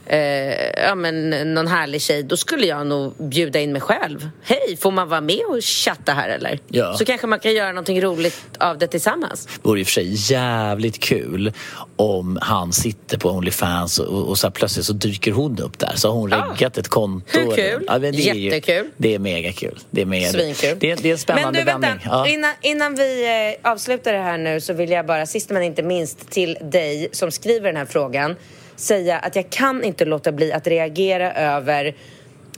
[0.05, 4.29] eh, ja men någon härlig tjej, då skulle jag nog bjuda in mig själv.
[4.43, 6.59] Hej, får man vara med och chatta här eller?
[6.67, 6.93] Ja.
[6.97, 9.45] Så kanske man kan göra någonting roligt av det tillsammans.
[9.45, 11.53] Det vore i och för sig jävligt kul
[11.95, 15.93] om han sitter på Onlyfans och, och så plötsligt så dyker hon upp där.
[15.95, 17.39] Så har hon reggat ett konto.
[17.39, 17.85] Hur kul?
[17.87, 18.89] Ja, det är ju- Jättekul.
[18.97, 19.79] det är mega kul.
[19.91, 20.77] Det är, mega, Svinkul.
[20.79, 21.87] det, är, det är en spännande Men du, vänta.
[21.87, 22.07] vändning.
[22.11, 22.27] Ja.
[22.27, 23.25] Innan, innan vi
[23.63, 27.09] eh, avslutar det här nu så vill jag bara, sist men inte minst, till dig
[27.11, 28.35] som skriver den här frågan
[28.75, 31.95] säga att jag kan inte låta bli att reagera över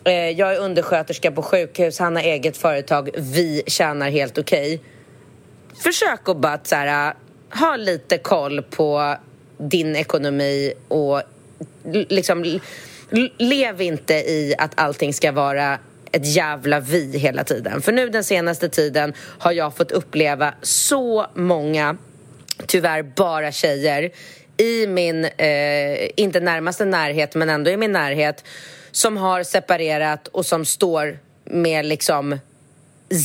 [0.04, 4.82] eh, jag är undersköterska på sjukhus, han har eget företag, vi tjänar helt okej.
[5.84, 7.14] Försök att bara så här, eh,
[7.60, 9.16] ha lite koll på
[9.58, 11.22] din ekonomi och
[12.10, 12.60] liksom
[13.38, 15.80] lev inte i att allting ska vara
[16.12, 17.82] ett jävla vi hela tiden.
[17.82, 21.98] För nu den senaste tiden har jag fått uppleva så många,
[22.68, 24.12] tyvärr bara tjejer
[24.58, 28.44] i min, eh, inte närmaste närhet men ändå i min närhet
[28.92, 32.40] som har separerat och som står med liksom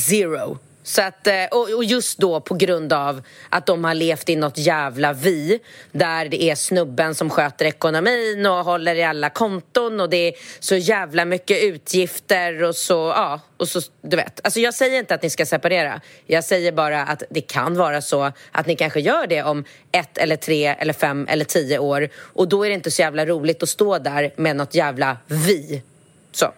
[0.09, 0.59] zero.
[0.83, 4.35] Så att, eh, och och just då på grund av att de har levt i
[4.35, 5.59] något jävla vi
[5.91, 10.33] där det är snubben som sköter ekonomin och håller i alla konton och det är
[10.59, 14.39] så jävla mycket utgifter och så, ja, och så, du vet.
[14.43, 16.01] Alltså jag säger inte att ni ska separera.
[16.25, 20.17] Jag säger bara att det kan vara så att ni kanske gör det om ett
[20.17, 23.63] eller tre eller fem eller tio år och då är det inte så jävla roligt
[23.63, 25.83] att stå där med något jävla vi.
[26.31, 26.53] Så.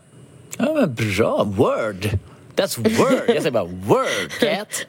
[0.58, 1.44] Ja, men bra.
[1.44, 2.33] Word.
[2.56, 3.22] That's word.
[3.28, 4.86] Jag säger bara word, cat.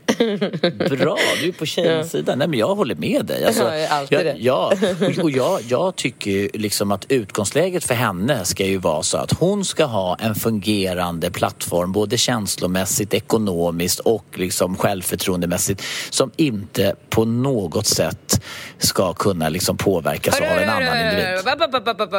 [0.99, 2.35] Bra, du är på tjejens sida.
[2.37, 3.45] Nej, men jag håller med dig.
[3.45, 4.37] Alltså, Jag är alltid jag, det.
[4.39, 4.73] Ja,
[5.19, 9.33] och- och jag, jag tycker liksom att utgångsläget för henne ska ju vara så att
[9.33, 17.25] hon ska ha en fungerande plattform både känslomässigt, ekonomiskt och liksom självförtroendemässigt som inte på
[17.25, 18.45] något sätt
[18.79, 21.25] ska kunna liksom påverkas av en annan individ.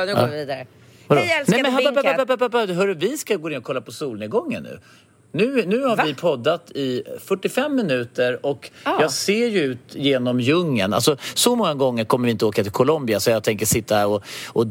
[0.05, 0.65] Nu går vi vidare.
[1.09, 3.81] Hej älskade Nej, men, hörru, hörru, hörru, hörru, hörru, vi ska gå ner och kolla
[3.81, 4.79] på solnedgången nu.
[5.35, 9.01] Nu, nu har vi poddat i 45 minuter och Ah.
[9.01, 10.93] jag ser ju ut genom djungeln.
[10.93, 14.07] Alltså, så många gånger kommer vi inte åka till Colombia så jag tänker sitta här
[14.07, 14.67] och, och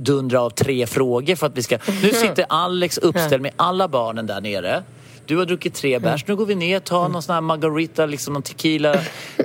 [0.00, 1.78] dundra av tre frågor för att vi ska...
[2.02, 4.82] Nu sitter Alex uppställd med alla barnen där nere.
[5.32, 6.26] Du har druckit tre bärs.
[6.28, 8.96] Nu går vi ner, tar någon sån här margarita, liksom någon tequila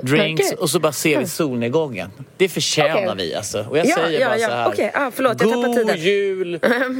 [0.02, 2.10] drinks och så bara ser vi solnedgången.
[2.36, 3.26] Det förtjänar Okej.
[3.26, 3.66] vi alltså.
[3.70, 4.48] Och jag Ja, säger ja, bara ja.
[4.48, 4.68] så här.
[4.68, 6.00] Okej, ah, förlåt, jag tappade God tiden.
[6.00, 6.54] jul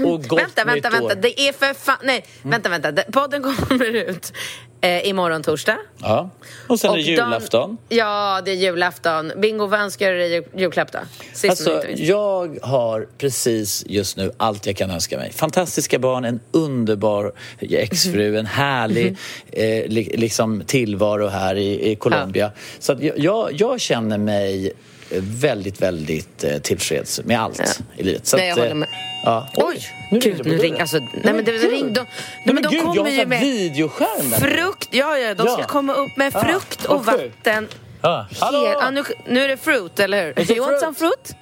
[0.07, 1.09] och gott vänta, vänta, nytt år.
[1.09, 1.15] vänta.
[1.15, 1.97] Det är för fan...
[2.03, 2.93] Nej, vänta, vänta.
[2.93, 4.33] Det- Podden kommer ut
[4.81, 5.79] Eh, imorgon torsdag.
[6.03, 6.31] Ja.
[6.69, 7.79] Och sen är det Och julafton.
[7.89, 9.33] Ja, det är julafton.
[9.37, 10.99] Bingo, vad önskar du dig jul- julklapp då?
[11.35, 15.33] Sist Alltså, jag har precis just nu allt jag kan önska mig.
[15.33, 19.17] Fantastiska barn, en underbar exfru, en härlig
[19.53, 22.53] eh, li, liksom tillvaro här i, i Colombia.
[22.79, 24.73] Så att jag, jag, jag känner mig
[25.21, 28.27] väldigt, väldigt eh, tillfreds med allt i livet.
[28.27, 28.89] Så Nej, jag att, eh, håller med.
[29.25, 29.49] Ja.
[29.55, 30.81] Oj, nu gud, nu på ring, dörren.
[30.81, 32.07] alltså, nej, men det, ring, de, Nej,
[32.45, 34.39] men men de gud, jag kommer har ju med videoskärm där.
[34.39, 34.89] frukt.
[34.91, 35.67] Ja, ja, de ska Ja.
[35.67, 37.37] komma upp med Ah, frukt och sjukt.
[37.47, 37.69] vatten.
[38.03, 38.27] Ja.
[38.41, 38.67] Hallå!
[38.67, 40.53] Hel, ah, nu, nu är det fruit, eller hur?
[40.57, 41.35] You want some fruit?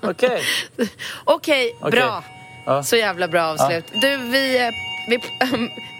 [0.00, 0.42] Okej.
[1.24, 1.90] Okej, Okej.
[1.90, 2.24] bra.
[2.66, 2.82] Ja.
[2.82, 3.84] Så jävla bra avslut.
[3.92, 4.70] Du, vi...
[5.08, 5.18] vi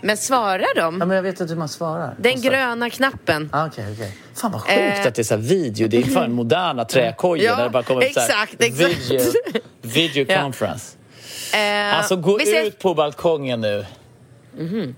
[0.03, 0.97] men svarar de?
[1.01, 2.15] Ja, men jag vet inte hur man svarar.
[2.19, 3.51] Den Måste- gröna knappen.
[3.53, 4.17] Ah, Okej, okej.
[4.35, 5.07] Fan vad sjukt Eh.
[5.07, 5.89] att det är så video.
[5.89, 9.11] Det är fan moderna träkojor Ja, där det bara kommer upp så här exakt, exakt.
[9.11, 9.33] video,
[9.83, 10.95] video conference.
[11.55, 13.87] Eh, Alltså gå ses- ut på balkongen nu.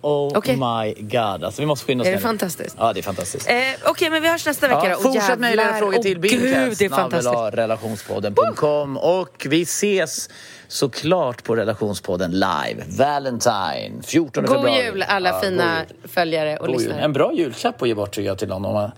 [0.01, 0.57] Oh Okej.
[0.57, 1.45] my god.
[1.45, 2.23] Alltså vi måste skynda oss Är det nu.
[2.23, 2.77] fantastiskt?
[2.79, 3.49] Ja, det är fantastiskt.
[3.51, 5.01] Eh, Okej, men vi hörs nästa vecka Ja, då.
[5.03, 7.55] fortsätt mejla era frågor till Åh, Gud, det är fantastiskt.
[7.59, 10.29] relationspodden.com och vi ses
[10.69, 12.85] såklart på relationspodden live.
[12.89, 14.85] Valentine, 14 God februari.
[14.85, 16.11] jul alla Ja, fina god jul.
[16.11, 16.79] följare och God jul.
[16.83, 17.01] lyssnare.
[17.05, 18.91] En bra julklapp att ge bort tycker jag till någon.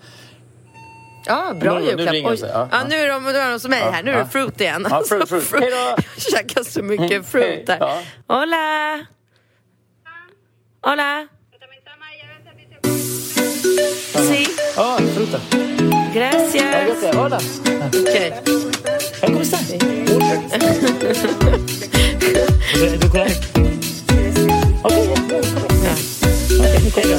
[1.27, 2.15] Ja, bra Nu- nu julklapp.
[2.25, 2.37] Oj.
[2.37, 4.03] sig, ja, Ja, nu är de, nu är de som mig här.
[4.03, 4.87] Nu är det fruit igen.
[4.91, 5.45] Ja, fruit, fruit.
[5.61, 6.03] Hej då!
[6.17, 7.65] Jag käkar så mycket Mm, fruit.
[7.81, 7.99] Ja.
[8.29, 8.99] Hola!
[10.85, 11.29] Hola!
[14.29, 14.43] Sí,
[14.77, 15.39] Ah, fruta.
[16.13, 17.15] gracias.
[17.15, 17.39] Hola.
[17.87, 18.33] Okej.
[19.25, 19.69] ¿Cómo estás?
[23.01, 23.31] ¿Du collar?
[26.89, 27.19] Okej, ja.